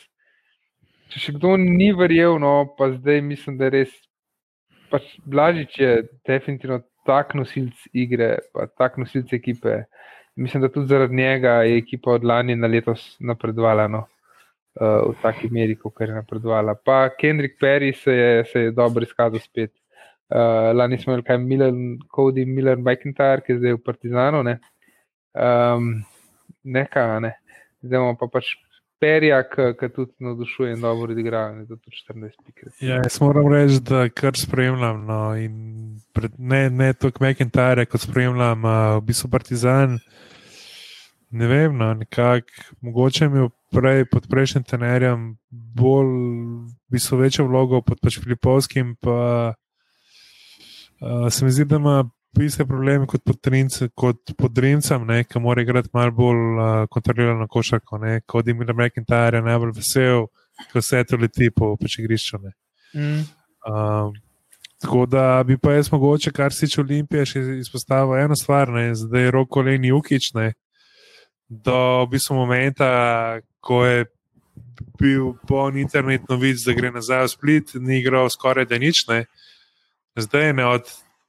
[1.09, 3.97] Če še kdo ni verjel, no, pa zdaj mislim, da je res.
[4.93, 5.93] Pač Blažič je
[6.29, 9.83] definitivno tak nosilc igre, pa tak nosilc ekipe.
[10.39, 14.05] Mislim, da tudi zaradi njega je ekipa od lani na letos napredovala no,
[14.81, 16.77] uh, v taki meri, kot je napredovala.
[16.85, 19.73] Pa Kendrick Perry se je, se je dobro izkazal spet.
[20.29, 24.43] Uh, lani smo imeli kaj Milan, Cody Miller McIntyre, ki je zdaj v Partizanu.
[24.47, 24.59] Ne,
[25.35, 25.91] um,
[26.63, 27.35] neka, ne.
[27.83, 28.55] Zdaj imamo pa pač
[29.01, 32.65] Perija, ki tudi navdušuje in dobro odigra, da tudi 14 pik.
[32.81, 35.05] Ja, jaz moram reči, da kar spremljam.
[35.07, 35.21] No,
[36.13, 39.99] pred, ne ne toliko McIntyre, kot spremljam uh, v bistvu Partizan.
[41.31, 46.13] Ne vem, no, nekako mogoče mi je prej, pod prejšnjim trenerjem bolj,
[46.89, 49.53] v bistvu večjo vlogo pod pač Filipovskim, pa
[51.01, 51.99] uh, se mi zdi, da ima
[52.41, 57.49] iste probleme kot pod, trince, kot pod Rimcem, ki mora igrati malo bolj uh, kontrolirano
[57.49, 57.99] košarko.
[57.99, 58.21] ne.
[58.27, 60.27] Kot je Miller McIntyre najbolj vesel,
[60.73, 62.39] ko se to leti po pač igrišču.
[62.39, 62.53] ne.
[62.95, 63.25] Mm.
[63.69, 64.15] Um,
[64.81, 68.95] tako da bi pa jaz mogoče, kar se tiče Olimpije, še izpostavil eno stvar, ne,
[68.95, 70.53] zdaj je roko Leni Jukič, ne,
[71.49, 74.07] do v bistvu momenta, ko je
[75.01, 79.27] bil poln internet novic, da gre nazaj v Split, ni igral skoraj da nič, ne.
[80.19, 80.89] zdaj ne od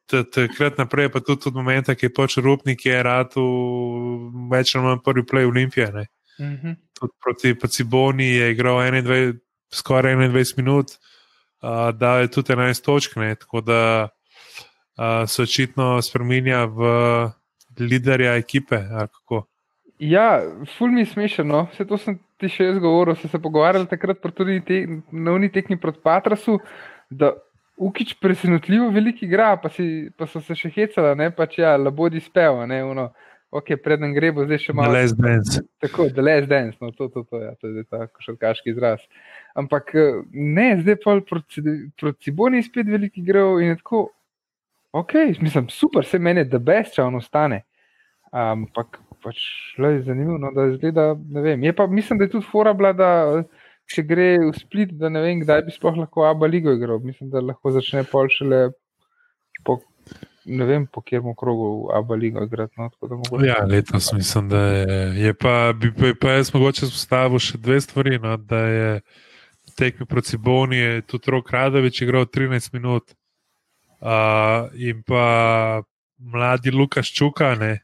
[0.10, 4.86] takrat naprej, pa tudi od momenta, ki je počel Rupnik, je rad v več ali
[4.86, 5.92] manj prvi play Olimpije.
[5.94, 6.06] Ne
[6.40, 6.76] Mm -hmm.
[7.00, 9.40] tudi proti Paciboni je igral 21,
[9.74, 10.88] skoraj 21 minut,
[11.62, 14.10] uh, da je tudi 11 točk, ne, tako da
[14.98, 16.82] uh, se očitno spremenja v
[17.80, 18.80] liderja ekipe.
[19.12, 19.46] kako.
[20.00, 20.42] Ja,
[20.78, 21.68] ful mi je smešno.
[21.74, 24.80] Vse to sem ti še jaz govoril, se, se pogovarjali takrat tudi te,
[25.12, 26.60] na uni tekmi proti Patrasu,
[27.10, 27.34] da
[27.80, 32.20] Ukič presenetljivo veliko igra, pa, si, pa so se še hecala, ne pač ja, labodi
[32.20, 33.06] speva, ne, ono,
[33.56, 34.98] ok, preden gre, bo zdaj še malo.
[34.98, 35.64] Les Dance.
[35.80, 39.06] Tako, da le zdaj, no, to, to, to, ja, to je ta košarkaški izraz.
[39.60, 41.64] Ampak eh, ne, zdaj pa proti,
[42.00, 44.10] proti Ciboni spet veliki igral in tako,
[44.92, 47.64] ok, mislim, super, se meni da best, če on ostane.
[48.36, 49.40] Ampak pač,
[49.78, 51.12] le, zanimivo, no, da izgleda.
[51.62, 53.10] Je pa, mislim, da je tudi fora bila, da
[53.90, 57.02] če gre v split, da ne vem, kdaj bi sploh lahko Abba ligo igral.
[57.04, 58.70] Mislim, da lahko začne pol šele
[59.66, 59.80] po,
[60.46, 62.78] ne vem, po kjermu krogu Abba ligo igrati.
[62.78, 63.48] No, mogoče.
[63.48, 67.82] Ja, letos mislim, da je, je pa, bi pa, pa jaz mogoče spostavil še dve
[67.82, 68.22] stvari.
[68.22, 68.94] No, da je
[69.80, 73.16] tekmi proti Boni, je tudi Rok Radovič igral 13 minut,
[74.04, 75.82] uh, in pa
[76.20, 77.56] mladi Lukaš Čuka.
[77.56, 77.80] Ne,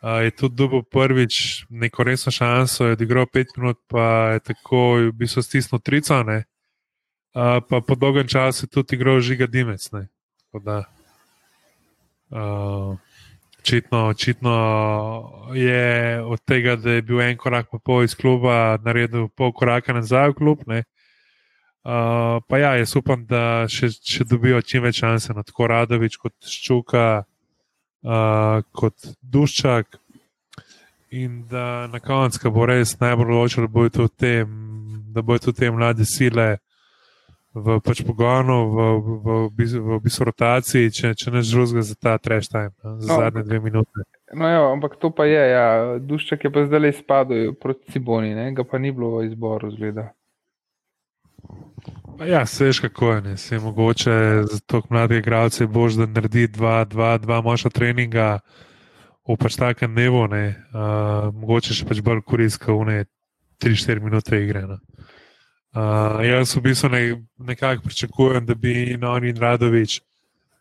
[0.00, 4.96] Uh, je tudi dobil prvič neko resno šanso, je odigral pet minut, pa je tako
[4.96, 6.16] v bistvu stisnil trico.
[6.16, 9.92] Uh, pa po dolgem času je tudi igral žiga Dimec.
[9.92, 10.08] Ne.
[10.64, 10.88] Da,
[12.32, 12.96] uh,
[13.58, 14.56] očitno, očitno
[15.54, 19.92] je od tega, da je bil en korak pa pol iz kluba, naredil pol koraka
[19.92, 20.64] nazaj v klub.
[20.66, 20.84] Ne.
[21.84, 26.16] Uh, pa ja, jaz upam, da še, še dobijo čim več šanse, no, tako Radovič
[26.16, 27.28] kot Ščuka uh,
[28.02, 29.98] kot Duščak.
[31.10, 34.34] In da na koncu, ko bo res najbolj odločil, da bodo te,
[35.10, 36.60] da bodo tudi te mlade sile
[37.50, 42.14] v pač pogonu, v, v, v, v, bistvu rotaciji, če, če ne žruzga za ta
[42.22, 44.06] trash time, za No, zadnje dve minute.
[44.30, 45.66] No, ja, ampak to pa je, ja.
[45.98, 48.52] Duščak je pa zdaj izpadel proti Ciboni, ne?
[48.54, 50.12] ga pa ni bilo v izboru, zgleda.
[52.26, 53.36] Ja, veš kako je, ne.
[53.36, 54.10] se je mogoče
[54.50, 58.40] za tako mlade igralce bož, da naredi dva, dva, dva močna treninga
[59.28, 60.34] v pač takem dnevu, uh,
[61.32, 63.04] mogoče še pač bolj koristka, une
[63.62, 64.66] 3-4 minute igre.
[64.66, 67.00] Uh, jaz v bistvu ne,
[67.38, 70.00] nekako pričakujem, da bi Nori in Radovič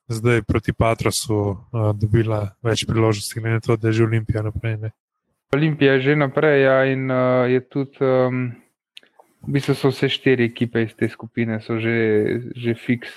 [0.07, 4.77] zdaj proti Patrosu uh, dobila več priložnosti, ne to, da je že Olimpija naprej.
[4.77, 4.91] Ne.
[5.53, 8.51] Olimpija je že naprej ja, in uh, je tudi, um,
[9.45, 11.95] v bistvu so vse štiri ekipe iz te skupine, so že,
[12.55, 13.11] že fiks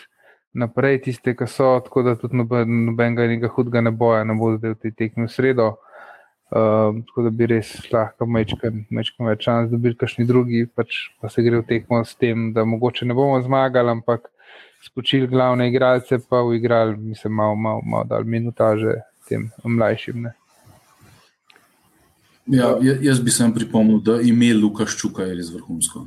[0.54, 4.52] naprej, tiste, ki so, tako da tudi noben, nobenega nekega hudega ne boja, ne bo
[4.56, 5.68] zdaj v tej tekmi v sredo.
[6.52, 8.84] Um, tako da bi res lahko mečkam
[9.24, 12.66] več čas, da bi kakšni drugi, pač, pa se gre v tekmo s tem, da
[12.68, 14.28] mogoče ne bomo zmagali, ampak
[14.84, 20.28] spočili glavne igralce, pa v igrali, mislim, malo, malo, malo dal minutaže tem mlajšim.
[20.28, 20.36] Ne.
[22.50, 26.06] Ja, jaz bi sem pripomnil, da ime Lukaš Čuka je res vrhunsko.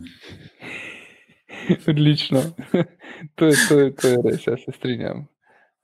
[1.92, 2.42] Odlično.
[3.38, 5.24] to, je, to, je, to je res, jaz se strinjam.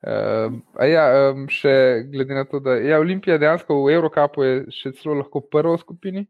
[0.01, 0.57] Uh,
[0.89, 1.71] ja, um, še
[2.09, 5.81] glede na to, da je ja, Olimpija dejansko v Evropi še celo lahko prva v
[5.83, 6.23] skupini,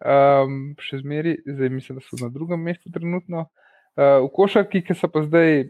[0.00, 3.44] um, še zmeri, zdaj mislim, da so na drugem mestu trenutno.
[3.92, 5.68] Uh, v košarki, ki so pa zdaj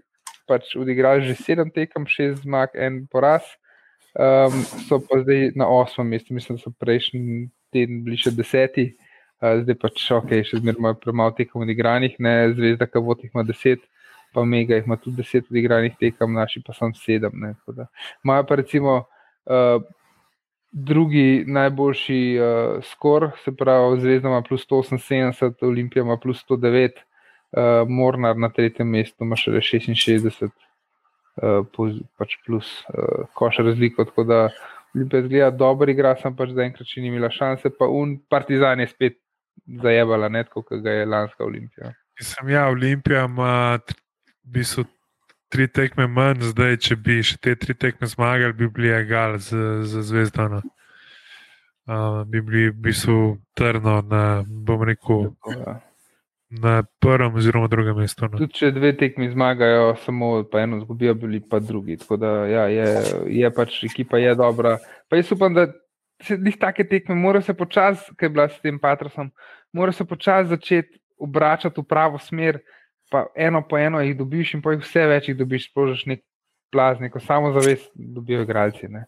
[0.48, 3.44] pač odigrali že sedem tekem, šest zmag, en poraz,
[4.14, 8.88] um, so pa zdaj na osmem mestu, mislim, da so prejšnji teden bili še deseti,
[9.42, 13.46] uh, zdaj pač ok, še zmeraj premalo tekem odigranih, ne zvezda, ki vodi jih ima
[13.46, 13.86] deset
[14.32, 17.32] pa Mega ima tudi deset odigranih tekem, naši pa samo sedem.
[18.24, 19.82] Imajo pa recimo uh,
[20.72, 27.88] drugi najboljši uh, skor, se pravi, Zvezda ima plus 178, Olimpija ima plus 109, uh,
[27.88, 30.50] Mornar na tretjem mestu ima še 66,
[31.42, 31.88] uh,
[32.18, 34.04] pač plus uh, koš razliko.
[34.04, 34.42] Tako da
[34.98, 38.90] Olimpija zgleda dobro, igra sem pač zaenkrat še ni imela šanse, pa un Partizan je
[38.90, 39.18] spet
[39.82, 41.94] zajebala, ne tako, kot ga je lanska Olimpija.
[42.20, 43.78] Sem ja, Olimpija ima
[44.42, 44.84] bistvu
[45.48, 49.84] tri tekme manj, zdaj, če bi še te tri tekme zmagali, bi bili egal z,
[49.88, 50.62] z zvezdano.
[51.88, 55.78] Uh, bi bili v bistvu trno na, bom rekel, ja.
[56.50, 58.28] Na prvem oziroma drugem mestu.
[58.28, 58.38] No.
[58.38, 61.98] Tudi če dve tekmi zmagajo, samo eno zgubijo, bili pa drugi.
[62.00, 62.88] Tako da ja, je,
[63.40, 64.78] je pač ekipa je dobra.
[65.08, 65.66] Pa jaz upam, da
[66.22, 69.30] se njih take tekme, mora se počasi, kaj je bila s tem Patrosom,
[69.72, 72.62] mora se počasi začeti obračati v pravo smer
[73.10, 76.24] pa eno po eno jih dobiš, in pa jih vse več jih dobiš, sprožiš nek
[76.72, 78.88] plaz, neko samozavest, dobijo igralci.
[78.92, 79.06] Ne.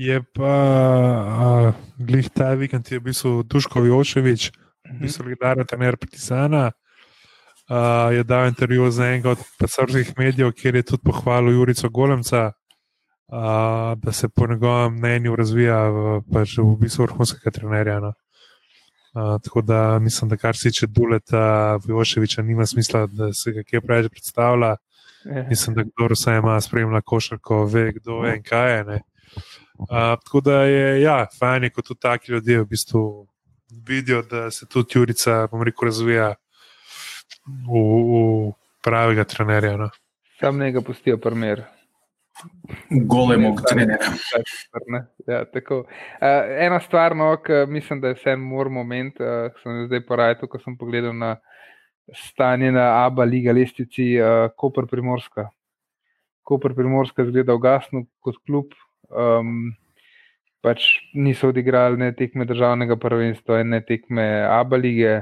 [0.00, 6.70] Je pa glih ta vikend, je bil Duško Joševič, ki je solidarno tener Partizana.
[7.70, 12.46] Uh, je dal intervju za enega od srpskih medijev, kjer je tudi pohvalil Jurico Golemca,
[12.46, 18.00] uh, da se po njegovem mnenju razvija v, pač v bistvu vrhunskega trenerja.
[18.00, 18.12] No
[19.14, 23.80] tako da mislim, da kar se tiče Duleta, Vojoševiča, nima smisla, da se ga kje
[23.80, 24.76] preveč predstavlja.
[25.24, 25.46] Je.
[25.48, 29.00] Mislim, da kdo vse ima spremlja košarko, ve, kdo je in kaj je.
[29.78, 29.86] Uh,
[30.24, 33.28] tako da je, ja, fajn, ko tudi taki ljudje v bistvu
[33.86, 36.34] vidijo, da se tudi Jurica, bom rekel, razvija
[37.46, 38.52] v, v
[38.84, 39.76] pravega trenerja.
[39.76, 39.90] No.
[40.40, 41.64] Sam ne ga pustijo, primer.
[42.90, 43.86] Golemo, kot ne.
[45.28, 45.82] Ja, uh,
[46.64, 50.04] ena stvar, no, ki mislim, da je vse en mor moment, uh, ki sem zdaj
[50.08, 51.36] porajal, ko sem pogledal na
[52.16, 55.50] stanje na Abu Leibu, lestici uh, Koper Primorska.
[56.42, 58.74] Koper Primorska zgleda ugasno kot klub.
[59.12, 59.74] Um,
[60.62, 65.20] pač niso odigrali ne tekme državnega prvenstva, ne tekme Abu Leibe,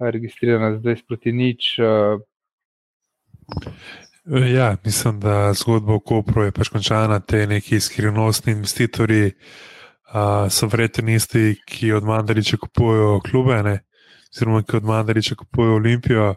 [0.00, 1.78] registrirana zdaj proti nič.
[1.78, 2.20] Uh,
[4.28, 7.20] Ja, mislim, da zgodba o Kopru je pač končana.
[7.20, 13.78] Te neki skrivnostni investitorji uh, so verjetno isti, ki od Mandariča kupujejo klube,
[14.34, 16.28] oziroma ki od Mandariča kupujejo Olimpijo.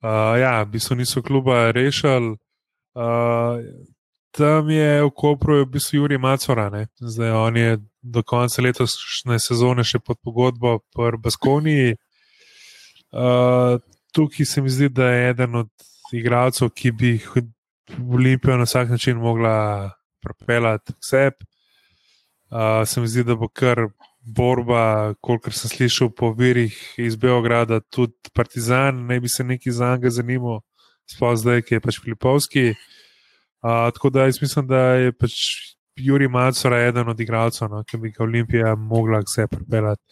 [0.00, 2.36] Uh, ja, v bistvu niso kluba rešili.
[2.96, 3.60] Uh,
[4.30, 6.86] tam je v Kopru je v bistvu Juri Macora, ne?
[7.00, 11.96] zdaj on je do konca letošnje sezone še pod pogodbo v Baskoniji.
[13.10, 13.80] Uh,
[14.12, 15.70] tukaj se mi zdi, da je eden od
[16.12, 17.30] igralcev, ki bi jih
[18.14, 19.90] Olimpijo na vsak način mogla
[20.22, 21.30] propeljati vse.
[22.50, 23.88] Uh, se mi zdi, da bo kar
[24.20, 29.94] borba, kolikor sem slišal po virih iz Beograda, tudi Partizan, ne bi se neki za
[29.94, 30.60] njega zanimal,
[31.10, 32.68] sploh zdaj, ki je pač Filipovski.
[32.70, 35.32] Uh, tako da jaz mislim, da je pač
[35.96, 40.02] Juri Macora eden od igralcev, no, ki bi ga Olimpija mogla vse propeljati.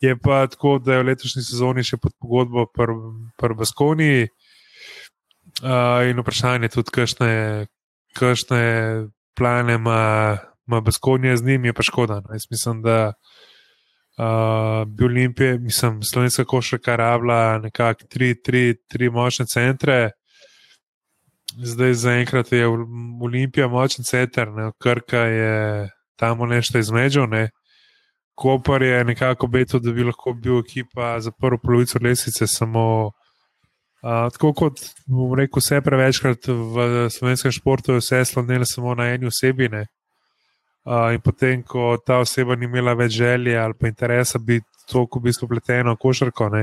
[0.00, 4.28] Je pa tako, da je v letošnji sezoni še pod pogodbo pr Baskoniji.
[5.62, 8.60] Uh, in vprašanje tudi, kakšne
[9.36, 10.36] plane ima,
[10.68, 12.20] ima Baskonija z njim, je pa škoda.
[12.20, 12.34] No.
[12.34, 13.12] Jaz mislim, da
[14.18, 20.10] uh, bi Olimpije, mislim, slovenska košarka rabila nekako tri, tri, tri močne centre.
[21.56, 22.66] Zdaj, zaenkrat je
[23.22, 24.70] Olimpija močen center, ne?
[24.82, 27.28] Krka je tam nešto izmedžal.
[27.28, 27.48] Ne?
[28.36, 33.12] Kopar je nekako beto, da bi lahko bil ekipa za prvo polovico lesice, samo
[34.06, 34.80] Uh, tako kot
[35.10, 39.66] bom rekel, vse prevečkrat v slovenskem športu je vse slonilo samo na eni osebi.
[39.66, 45.18] Uh, in potem, ko ta oseba ni imela več želje ali pa interesa biti tako
[45.18, 46.62] v bistvu pleteno košarko, ne,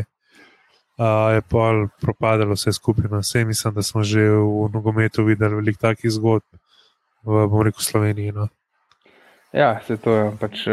[1.02, 1.66] uh, je pa
[2.00, 3.10] propadalo vse skupaj.
[3.12, 6.48] Vse mislim, da smo že v nogometu videli veliko takih zgodb
[7.26, 8.32] v, bom rekel, Sloveniji.
[8.32, 8.48] No.
[9.54, 10.64] Ja, se to je pač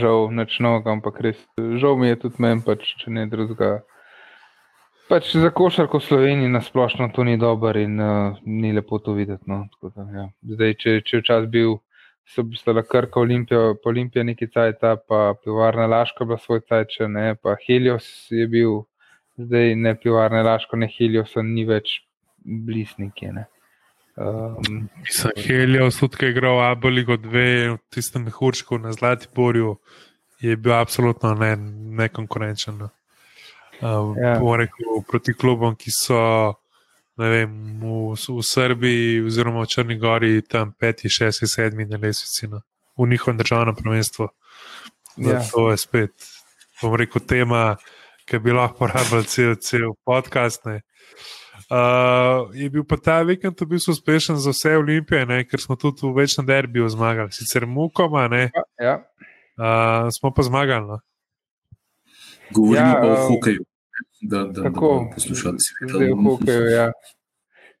[0.00, 1.40] žal nočno, ampak res
[1.80, 3.82] žal mi je tudi meni, pač, če ne drugega.
[5.10, 9.44] Pač za košarko v Sloveniji nasplošno to ni dobro in uh, ni lepo to videti.
[9.46, 9.66] No.
[9.82, 10.24] Da, ja.
[10.42, 11.76] Zdaj, če, če včasih bil,
[12.26, 17.54] so bile Krka, Olimpija, Olimpija neki cajt, pa pivarna Laško bila svoj cajt, ne, pa
[17.66, 18.80] Helios je bil,
[19.36, 22.00] zdaj ne pivarna Laško, ne Helios, ni več
[22.42, 23.30] blisniki.
[24.16, 24.88] Um,
[25.36, 29.76] Helios, tudi ki je igral Aboligo 2 v tistem mehurčku na Zlatiborju,
[30.40, 32.78] je bil absolutno nekonkurenčen.
[32.78, 32.90] Ne, ne
[33.80, 34.56] Uh, ja.
[34.56, 36.16] rekel, proti klubom, ki so
[37.16, 37.50] vem,
[37.80, 42.62] v, v Srbiji oziroma v Črni Gori, tam 5, 6, 7 na lesvici, no.
[42.96, 44.28] v njihovem državnem prvenstvu.
[45.16, 45.44] Ja.
[45.52, 46.12] To je spet,
[46.80, 47.76] bom rekel, tema,
[48.24, 50.64] ki bi lahko porabili cel, cel podcast.
[51.66, 55.74] Uh, je bil pa ta vikend v bistvu uspešen za vse olimpije, ne, ker smo
[55.74, 58.94] tudi v večnem derbiju zmagali, sicer mukoma, ja, ja.
[59.58, 60.86] uh, smo pa zmagali.
[60.86, 60.98] No.
[62.54, 63.64] Govorimo ja, o hokeju.
[64.22, 66.68] Da, da, tako, da poslušalci vidijo.
[66.70, 66.92] Ja.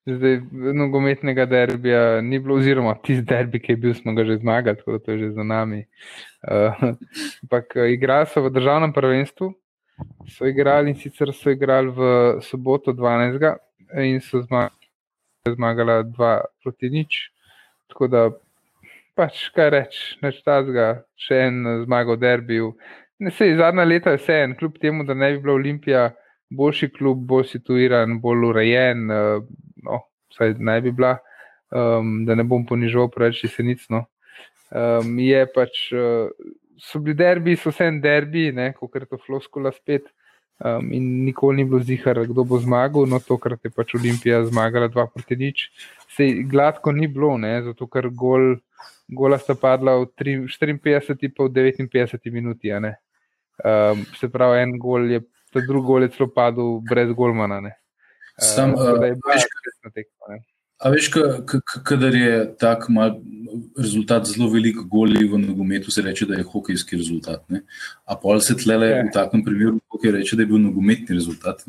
[0.06, 0.40] Zdaj,
[0.74, 4.92] nogometnega derbija ni bilo, oziroma tisti derbi, ki je bil, smo ga že zmagali, tako
[4.92, 5.84] da to je že za nami.
[6.42, 6.90] Uh,
[7.42, 9.52] ampak igrali so v državnem prvenstvu,
[10.26, 12.10] so igrali in sicer so igrali v
[12.42, 13.62] soboto 12.
[13.94, 17.30] in so zmagali 2 proti nič.
[17.90, 18.22] Tako da,
[19.16, 22.72] pač kaj reči, neč tazga, še en zmago v derbiju.
[23.22, 26.02] Ne, sej, zadnja leta je vse en, kljub temu, da ne bi bila Olimpija
[26.52, 29.46] boljši klub, bolj situiran, bolj urejen, uh,
[29.86, 30.02] no,
[30.34, 31.16] vsaj naj bi bila,
[31.72, 34.04] um, da ne bom ponižal preveč jesenicno.
[34.68, 36.28] Um, je pač, uh,
[36.82, 40.10] so bili derbi, so vse en derbi, kot je to floskula spet.
[40.56, 44.88] Um, in nikoli ni bilo zihar, kdo bo zmagal, no tokrat je pač Olimpija zmagala
[44.88, 45.68] 2 proti nič.
[46.16, 48.56] Sej gladko ni bilo, ne, zato ker gol,
[49.12, 50.48] gola sta padla v 3,
[50.80, 52.72] 54, pa v 59 minuti.
[52.72, 55.20] Um, se pravi, en gol je,
[55.52, 57.60] ta drugi gol je celo padel brez golmana.
[58.40, 58.96] Sam, uh,
[60.78, 61.10] a veš,
[61.84, 63.16] kadar je tak mal
[63.78, 67.44] rezultat zelo velik goli v nogometu, se reče, da je hokejski rezultat.
[67.48, 67.62] Ne?
[68.04, 69.02] A pol se tlele je.
[69.08, 71.64] v takem primeru, hokej reče, da je bil nogometni rezultat.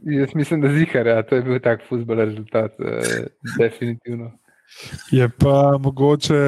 [0.00, 3.26] Jaz mislim, da zihar, ja, to je bil tak futbol rezultat, uh,
[3.58, 4.32] definitivno.
[5.10, 6.40] Je pa mogoče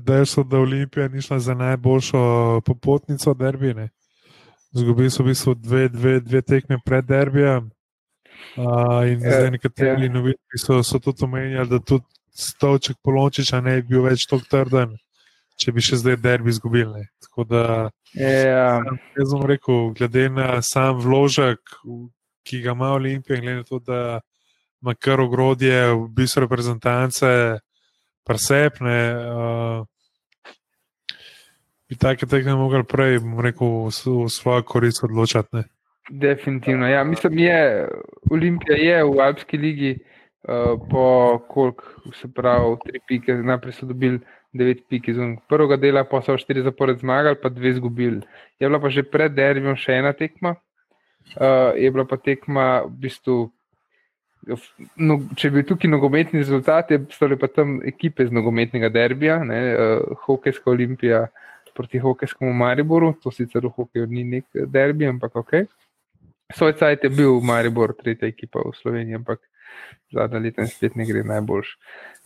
[0.00, 3.88] dejstvo, da Olimpija ni šla za najboljšo popotnico derbine.
[4.72, 7.70] Zgubili so v bistvu dve, dve, dve tekme pred derbijem.
[8.56, 10.12] Uh, in ja, zdaj nekateri ja.
[10.12, 14.96] novinari so, so tudi omenjali, da tudi stolček polončiča ne bi bil več tako trden,
[15.60, 17.04] če bi še zdaj derbi izgubili.
[17.26, 17.64] Tako da,
[18.16, 18.80] ja.
[19.18, 21.78] jaz bom rekel, glede na sam vložek,
[22.46, 24.20] ki ga ima Olimpija, glede na to, da
[24.80, 27.30] ima kar ogrodje, v bistvu reprezentance,
[28.26, 28.98] presepne.
[29.20, 29.84] Uh,
[31.90, 35.56] bi take tekme mogli prej, bom rekel, v svojo korist odločati.
[35.58, 35.64] Ne?
[36.10, 36.88] Definitivno.
[36.88, 37.88] Ja, mislim, je
[38.30, 39.98] Olimpija je v Alpski ligi,
[40.42, 44.20] uh, po koliko se pravi, tri pike, najprej so dobili.
[44.52, 48.20] 9 pik iz prvega dela, pa so 4 zapored zmagali, pa 2 izgubili.
[48.58, 50.56] Je bila pa že pred derbijo še ena tekma,
[51.36, 53.38] uh, je bila pa tekma v bistvu
[54.96, 60.16] No, če bi tukaj nogometni rezultati, so pa tam ekipe z nogometnega derbija, ne, uh,
[60.24, 61.26] Hokejska olimpija
[61.76, 65.52] proti Hokejskemu Mariboru, to sicer v hokeju ni nek derbi, ampak ok.
[66.56, 69.40] Svoj cajt je bil Maribor, tretja ekipa v Sloveniji, ampak
[70.12, 71.72] zadnja leta spet ne gre najboljš.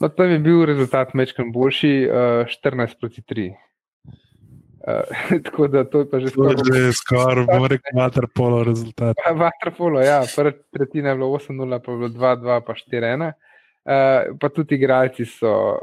[0.00, 3.52] No, tam je bil rezultat mečkam boljši, uh, 14 proti 3.
[4.84, 6.56] Uh, tako da to je pa že skoraj.
[6.56, 9.16] To je skoraj, bomo rekli, vaterpolo rezultat.
[9.44, 13.32] Vaterpolo, ja, prva tretjina je bila 8-0, pa je bilo 2-2, pa 4-1.
[13.84, 15.78] Uh, pa tudi igralci so,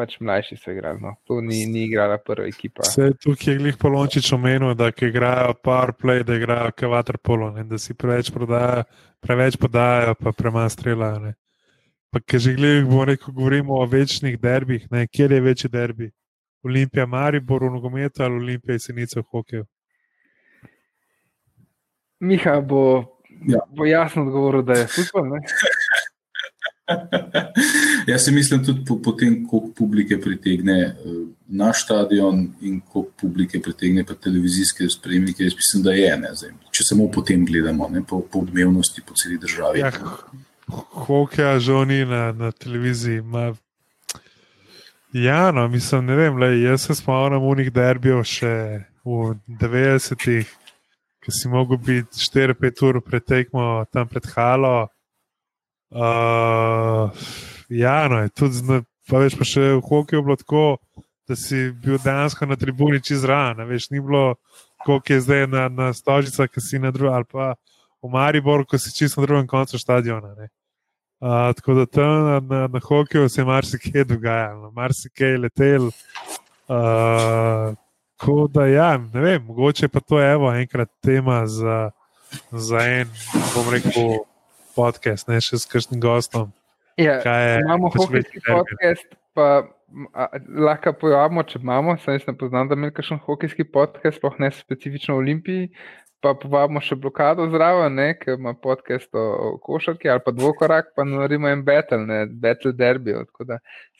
[0.00, 1.14] pač mlajši so igrali, no.
[1.28, 2.86] to ni, ni igrala prva ekipa.
[2.86, 7.78] Vse tukaj je glih polončič omenil, da igrajo power play, da igrajo ke vaterpolo, da
[7.78, 8.86] si preveč prodajo,
[9.20, 11.34] preveč podajo, pa premanj streljajo.
[12.10, 16.10] Pa ker že glih, bomo rekel, govorimo o večnih derbih, ne, kjer je večji derbi.
[16.66, 19.62] Olimpija, Maribor, nogomet ali Olimpija, Senica, hokej.
[22.20, 22.82] Miha bo,
[23.48, 23.60] ja.
[23.76, 25.30] bo jasno odgovoril, da je futbol.
[28.10, 31.16] Jaz si mislim tudi po, po tem, koliko publike pritegne uh,
[31.48, 35.44] naš stadion in koliko publike pritegne televizijske spremnike.
[35.44, 36.34] Jaz mislim, da je ena.
[36.70, 39.80] Če samo po tem gledamo, ne, po, po odmevnosti po celi državi.
[39.80, 39.90] Ja,
[41.06, 43.20] Hokeja žoni na, na televiziji.
[43.20, 43.54] Ma...
[45.12, 48.52] Ja, no, mislim, ne vem, le, jaz se spomnim unih derbijo še
[49.04, 50.52] v 90-ih,
[51.20, 54.88] ki si mogel biti 4-5 ur pretekmo tam pred Halo.
[55.90, 57.10] Uh,
[57.68, 60.64] ja, no, tudi zna, pa veš, pa še v hokeju bilo tako,
[61.26, 64.36] da si bil dejansko na tribuni čez ran, veš, ni bilo,
[64.86, 67.54] koliko je zdaj na, na stožicah, ki si na drugem, ali pa
[68.02, 70.34] v Mariboru, ko si čisto na drugem koncu stadiona.
[70.38, 70.48] Ne.
[71.20, 75.90] Uh, tako da tam na, na, na hokeju se je marsikaj dogajalo, marsikaj je letel.
[76.70, 77.74] Uh,
[78.16, 81.90] tako da, ja, ne vem, mogoče pa to je evo, enkrat tema za,
[82.50, 83.10] za en,
[83.54, 84.29] bom rekel
[84.76, 86.50] podcast, ne še s kakšnim gostom.
[87.00, 87.20] Ja,
[87.60, 89.48] imamo pač hokejski podcast, pa
[90.12, 90.26] a,
[90.66, 91.96] lahko pojavimo, če imamo.
[92.02, 95.72] Sam ne poznam, da imamo kakšen hokejski podcast, sploh ne specifično v Olimpiji.
[96.20, 101.06] Pa povabimo še blokado zraven, ki ima podcast o, o košarki, ali pa dvokorak, pa
[101.08, 103.16] naredimo en battle, ne, battle derby.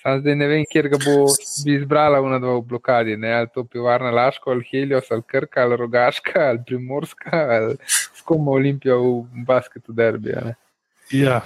[0.03, 1.14] Sam zdaj ne vem, kjer ga bo
[1.64, 5.64] bi izbrala v dva v blokadi, ne, ali to pivarna Laško, ali Helios, ali Krka,
[5.64, 10.37] ali Rogaška, ali Primorska, ali s kom Olimpijo v basketu derby.
[10.37, 10.60] Ne.
[11.11, 11.43] Ja,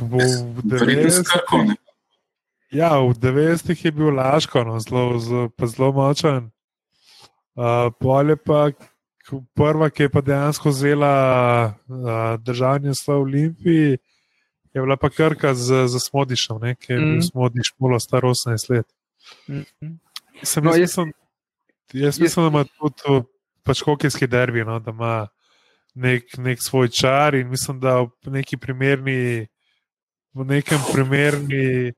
[0.00, 0.20] v
[3.16, 6.50] 90-ih ja, je bil Laško, no, zelo, zelo, močen.
[7.56, 8.70] Uh, Polje pa
[9.56, 11.14] prva, ki je pa dejansko vzela
[11.72, 13.98] uh, držanje slov v Olimpiji,
[14.74, 17.22] je bila pa krka z, z Smodišem, ne, ki je bil mm.
[17.30, 18.86] Smodiš polo star 18 let.
[19.48, 19.98] Mm -hmm.
[20.42, 21.08] Sem, no, jaz, jaz,
[21.92, 23.24] jaz mislim, da ima tudi
[23.62, 25.28] pač hokejski derbi, no, da ima
[25.96, 29.46] nek, nek svoj čar in mislim, da v neki primerni,
[30.36, 31.92] v nekem primerni,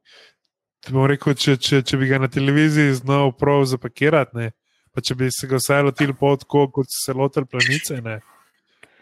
[0.88, 4.50] rekel, če, če, če bi ga na televiziji znal prav zapakirati, ne,
[4.94, 8.20] pa če bi se ga vsaj lotili pot, kot se lotil planice, ne,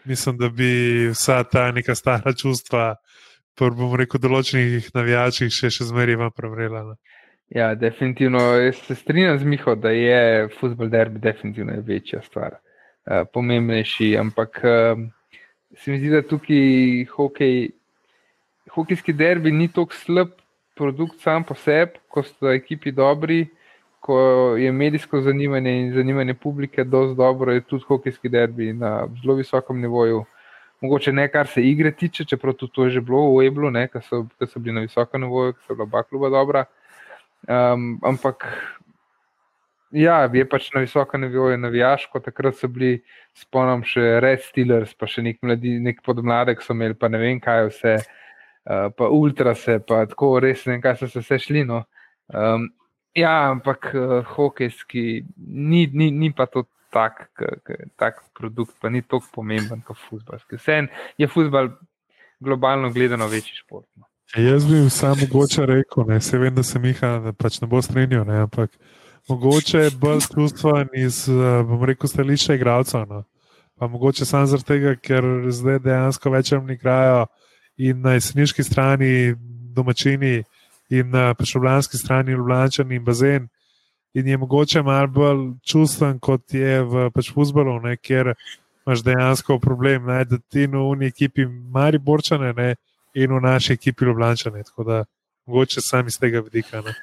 [0.09, 0.71] mislim, da bi
[1.13, 2.95] vsa ta neka stara čustva,
[3.57, 6.83] pa bom rekel, določenih navijačih še, še zmeraj vam prevrela.
[6.91, 6.97] Ne.
[7.49, 8.39] Ja, definitivno.
[8.59, 12.59] Jaz se strinjam z Miho, da je futbol derbi definitivno večja stvar.
[13.07, 14.17] Eh, pomembnejši.
[14.19, 14.99] Ampak uh,
[15.79, 17.69] se mi zdi, da tukaj hokej,
[18.75, 20.33] hokejski derbi ni tako slab
[20.75, 23.45] produkt sam po sebi, ko so ekipi dobri,
[24.03, 24.17] ko
[24.59, 29.79] je medijsko zanimanje in zanimanje publike dosti dobro, je tudi hokejski derbi na zelo visokem
[29.81, 30.25] nivoju.
[30.81, 34.03] Mogoče ne, kar se igre tiče, čeprav tudi to je že bilo v Eblu, ker
[34.03, 36.65] so, so bili na visokem nivoju, ker so bila oba kluba dobra.
[37.47, 38.43] Um, ampak
[39.95, 42.19] Ja, je pač na visokem nivoju navijaško.
[42.19, 43.01] Takrat so bili,
[43.37, 47.39] spomnim, še Red Steelers, pa še nek, mladi, nek podmladek so imeli, pa ne vem
[47.43, 47.93] kaj vse,
[48.67, 51.63] uh, pa ultrase, pa tako res ne vem, kaj so se vse šli.
[51.69, 51.85] No.
[52.33, 52.67] Um,
[53.15, 55.05] ja, ampak uh, hokejski
[55.37, 59.99] ni, ni, ni pa to tak, k, k, tak produkt, pa ni tako pomemben kot
[60.09, 60.59] futbalski.
[60.59, 61.71] Vseeno je futbal
[62.43, 63.87] globalno gledano večji šport.
[63.95, 64.07] No.
[64.35, 68.75] Jaz bi samo mogoče rekel, ne, vem, da se Miha pač ne bo strinjal, ampak
[69.29, 73.07] mogoče bolj čustven iz, eh, bom rekel, stališča igralcev.
[73.09, 73.23] No.
[73.79, 77.25] Pa mogoče samo zaradi tega, ker zdaj dejansko večer ne igrajo
[77.77, 79.35] in na jeseniški strani
[79.75, 80.43] domačini
[80.89, 83.47] in na pešoblanski strani Ljubljani in bazen.
[84.13, 88.33] In je mogoče malo bolj čustven, kot je v pač futbalu, kjer
[88.87, 92.75] imaš dejansko problem, ne, da ti v uni ekipi mari borčane ne,
[93.13, 94.63] in v naši ekipi Ljubljani.
[94.63, 95.03] Tako da
[95.45, 96.81] mogoče sam iz tega vidika.
[96.81, 96.95] Ne.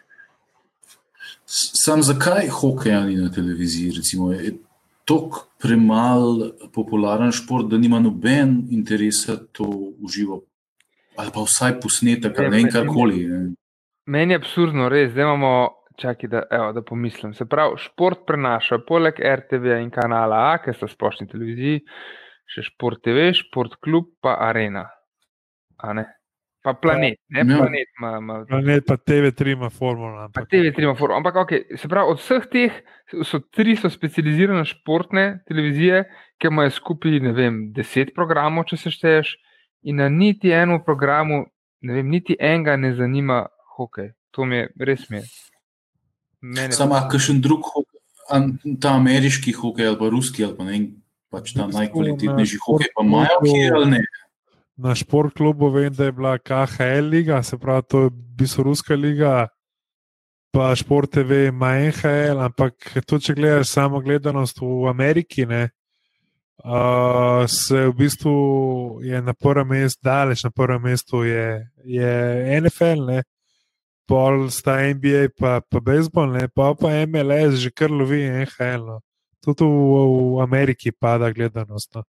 [1.46, 3.92] Sam zakaj hokeja ni na televiziji?
[3.96, 4.54] Recimo, je
[5.04, 5.30] to
[5.60, 9.64] premalo popularen šport, da nima noben interesa to
[10.00, 10.40] uživo,
[11.16, 13.20] ali pa vsaj posnetek, ali ne karkoli.
[14.06, 15.54] Meni je absurdno, res, da imamo.
[15.94, 17.36] Čakaj, da, evo, da pomislim.
[17.38, 21.84] Se pravi, šport prenaša poleg RTV in kanala A, ki so splošni televiziji,
[22.50, 24.88] še šport TV, šport klub, pa arena.
[26.64, 27.56] Pa planet, ne ja.
[27.58, 27.88] planet.
[28.00, 30.24] Ma, ma, planet, pa TV3 ima formula.
[30.24, 30.46] Ampak.
[30.48, 31.18] TV3 ima formula.
[31.18, 32.78] Ampak, okay, se pravi, od vseh teh
[33.20, 36.06] so tri so specializirane športne televizije,
[36.40, 39.34] ki imajo skupaj, ne vem, deset programov, če se šteješ,
[39.92, 41.44] in na niti enem programu,
[41.84, 43.44] ne vem, niti enega ne zanima
[43.76, 44.14] hokej.
[44.32, 45.20] To mi je res mi.
[46.72, 48.00] Samo, kakšen drug hokej,
[48.80, 50.84] ta ameriški hokej ali pa ruski ali pa ne,
[51.28, 54.06] pač ta najkvalitetnejši hokej, pa imajo kje ali ne
[54.76, 59.46] na šport klubu vem, da je bila KHL liga, se pravi, to je bisoruska liga,
[60.50, 62.74] pa šport TV ima NHL, ampak
[63.06, 65.68] to, če gledaš samo gledanost v Ameriki, ne,
[66.64, 68.34] uh, se v bistvu
[69.02, 73.22] je na prvem mestu, daleč na prvem mestu je, je NFL, ne?
[74.06, 76.48] pol sta NBA, pa, pa baseball, ne?
[76.48, 78.84] pa pa MLS, že kar lovi NHL.
[78.84, 79.00] No?
[79.40, 79.92] Tudi v,
[80.36, 81.94] v Ameriki pada gledanost.
[81.96, 82.04] No?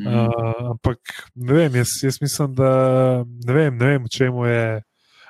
[0.00, 0.08] Mhm.
[0.08, 0.98] Uh, ampak
[1.34, 2.70] ne vem, jaz, jaz mislim, da
[3.46, 4.82] ne vem, ne vem, čemu je.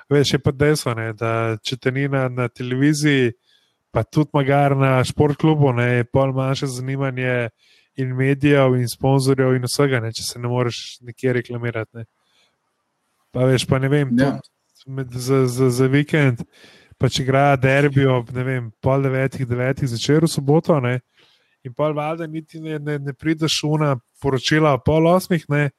[0.09, 3.31] Veš, je pa dejstvo, ne, da če te ni na, na televiziji,
[3.93, 7.49] pa tudi magar na športklubu, ne, je pol manjše zanimanje
[7.97, 12.01] in medijev, in sponzorjev, in vsega, ne, če se ne moreš nikjer reklamirati.
[12.01, 12.05] Ne.
[13.33, 14.35] Pa veš, pa ne vem, Ja.
[14.85, 16.43] med, za, za, za vikend,
[17.01, 20.99] pa če igra derbi ob ne vem, pol devetih, devetih zvečer v soboto, ne,
[21.65, 25.69] in pol valjda niti ne, ne, ne prideš una poročila pol osmih, ne,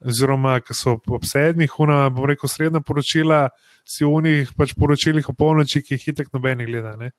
[0.00, 3.48] oziroma ki so ob- sedmih, una, bom rekel, srednja poročila,
[3.84, 6.94] si v unih pač poročilih o polnoči, ki jih hitek noben gleda.
[7.00, 7.10] Ne.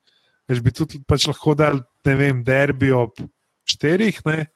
[0.50, 3.22] Veš, bi tudi pač lahko dal, ne vem, derbi ob
[3.70, 4.48] štirih, ne,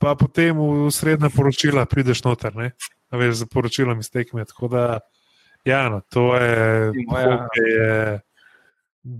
[0.00, 2.70] pa potem v srednja poročila prideš noter, ne,
[3.10, 4.44] veš, za poročilom iz tekme.
[4.46, 4.84] Tako da,
[5.66, 7.24] ja, no, to je, Ja.
[7.26, 8.20] hokej je,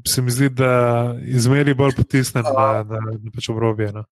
[0.06, 3.92] se mi zdi, da izmeri bolj potisnem na, na, na pač obrobje.
[3.92, 4.04] No.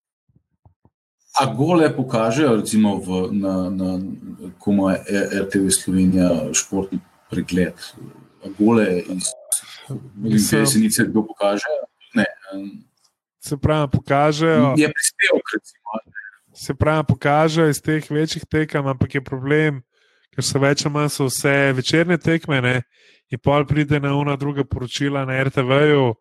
[1.40, 4.00] A gole pokažejo, recimo, v, na, na
[4.58, 7.00] komu je RTV Slovenija športni
[7.30, 7.72] pregled.
[8.44, 9.02] A gole
[10.28, 11.72] iz Senice kdo pokaže?
[12.14, 12.26] Ne.
[13.40, 14.74] Se pravi, pokažejo.
[14.76, 15.88] Je prispevek, recimo.
[16.52, 19.80] se pravi, pokažejo iz teh večjih tekem, ampak je problem,
[20.36, 22.82] ker so več ali manj vse večerne tekme, ne?
[23.32, 26.12] In pol pride na una druga poročila na RTV-ju,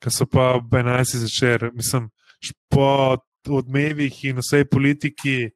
[0.00, 1.20] ki so pa ob 11.
[1.20, 1.68] začer.
[1.76, 2.08] Mislim,
[2.72, 5.50] po odmevih in vsej politiki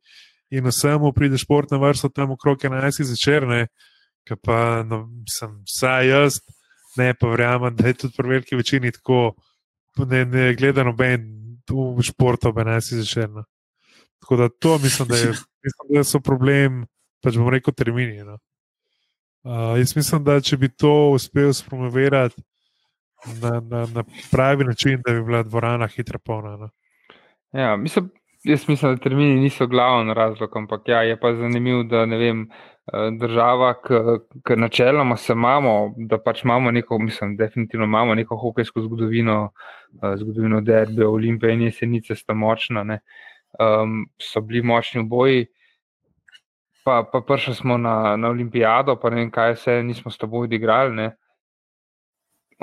[0.52, 3.02] in vsemu pride športna vrsta tam okrog 11.
[3.08, 3.66] začer, ne?
[4.28, 6.40] Ki pa, no, mislim, vsaj jaz,
[7.00, 9.32] ne pa verjamem, da je tudi pri veliki večini tako,
[10.04, 11.24] ne, ne gleda noben
[11.68, 13.00] v športu ob 11.
[13.00, 13.30] začer.
[13.32, 13.44] No.
[14.20, 15.32] Tako da to mislim, da, je,
[15.64, 16.84] mislim, da so problem,
[17.24, 18.24] pač bom rekel, termini.
[18.24, 18.36] No.
[19.42, 22.42] Uh, jaz mislim, da če bi to uspel spromovirati
[23.42, 26.56] na, na, na pravi način, da bi bila dvorana hitro polna.
[26.56, 26.68] No.
[27.52, 28.10] Ja, mislim,
[28.44, 32.42] jaz mislim, da termini niso glavni razlog, ampak ja, je pa zanimivo, da ne vem,
[32.42, 33.74] eh, država,
[34.46, 39.50] ki načeloma se imamo, da pač imamo neko, mislim, definitivno imamo neko hokejsko zgodovino,
[40.02, 42.98] eh, zgodovino derbe, Olimpije in jesenice sta močna,
[43.58, 45.46] um, so bili močni v boji.
[46.88, 50.40] Pa, pa prišli smo na, na olimpijado, pa ne vem, kaj vse nismo s tabo
[50.46, 50.94] odigrali.
[50.96, 51.08] Ne.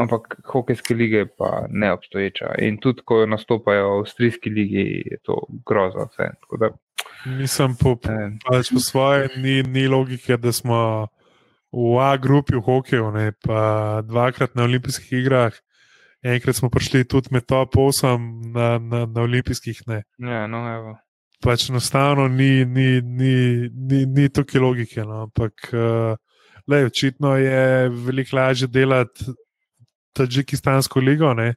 [0.01, 2.55] Ampak hokejske lige pa ne obstoječa.
[2.65, 6.07] In tudi, ko nastopajo v avstrijski ligi, je to grozno.
[6.59, 6.71] Da,
[7.25, 11.07] Mislim, po, eh, pač po svoje ni, ni logike, da smo
[11.69, 15.53] v A grupi v hokeju, ne, pa dvakrat na olimpijskih igrah.
[16.25, 18.17] Enkrat smo prišli tudi med top 8
[18.53, 19.85] na, na, na olimpijskih.
[19.87, 20.03] Ne.
[20.17, 20.97] ja, no, evo.
[21.45, 23.35] Pač enostavno ni, ni, ni,
[23.69, 25.03] ni, ni tukaj logike.
[25.05, 25.25] No.
[25.27, 26.15] Ampak, uh,
[26.67, 29.35] lej, očitno je veliko lažje delati
[30.15, 31.49] Tadžikistansko ligo, ne,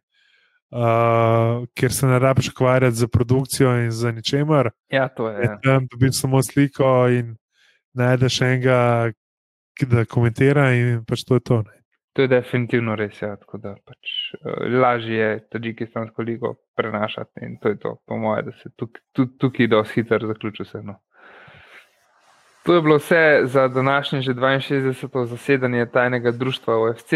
[0.75, 4.71] uh, ker se ne rabiš ukvarjati z produkcijo in za ničemer.
[4.91, 5.43] ja, to je.
[5.43, 7.37] Je tam dobiš samo sliko in
[7.95, 8.81] najdeš enega,
[9.79, 11.63] ki da komentira, in pač to je to.
[11.63, 11.78] Ne.
[12.19, 13.21] To je definitivno res.
[13.23, 14.13] Ja, tako da pač,
[14.43, 19.03] uh, lažje je Tadžikistansko ligo prenašati in to je to, po mojem, da se tukaj,
[19.13, 20.81] tudi tukaj dosti hitro zaključi vse.
[20.83, 20.97] No.
[22.67, 25.25] To je bilo vse za današnje že 62.
[25.25, 27.13] zasedanje tajnega društva OFC.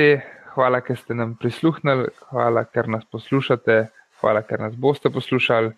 [0.54, 3.86] Hvala, ker ste nam prisluhnili, hvala, ker nas poslušate,
[4.20, 5.72] hvala, ker nas boste poslušali.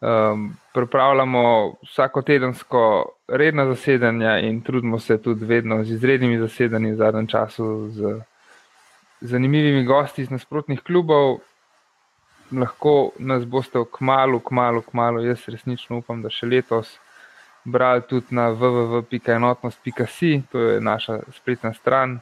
[0.00, 6.96] Um, pripravljamo vsako tedensko redna zasedanja in trudimo se tudi vedno z izrednimi zasedanji v
[6.96, 8.20] zadnjem času, z
[9.20, 11.38] zanimivimi gosti iz nasprotnih klubov.
[12.52, 16.94] Lahko nas boste kmalo, kmalo, kmalo, jaz resnično upam, da še letos
[17.64, 22.20] brali tudi na www.enotnost.si, to je naša spletna stran,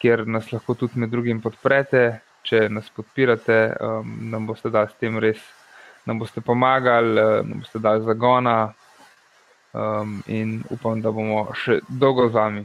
[0.00, 2.20] kjer nas lahko tudi med drugim podprete.
[2.48, 5.42] Če nas podpirate, um, nam boste dali s tem res,
[6.08, 8.72] nam boste pomagali, uh, nam boste dali zagona
[9.74, 12.64] um, in upam, da bomo še dolgo z vami.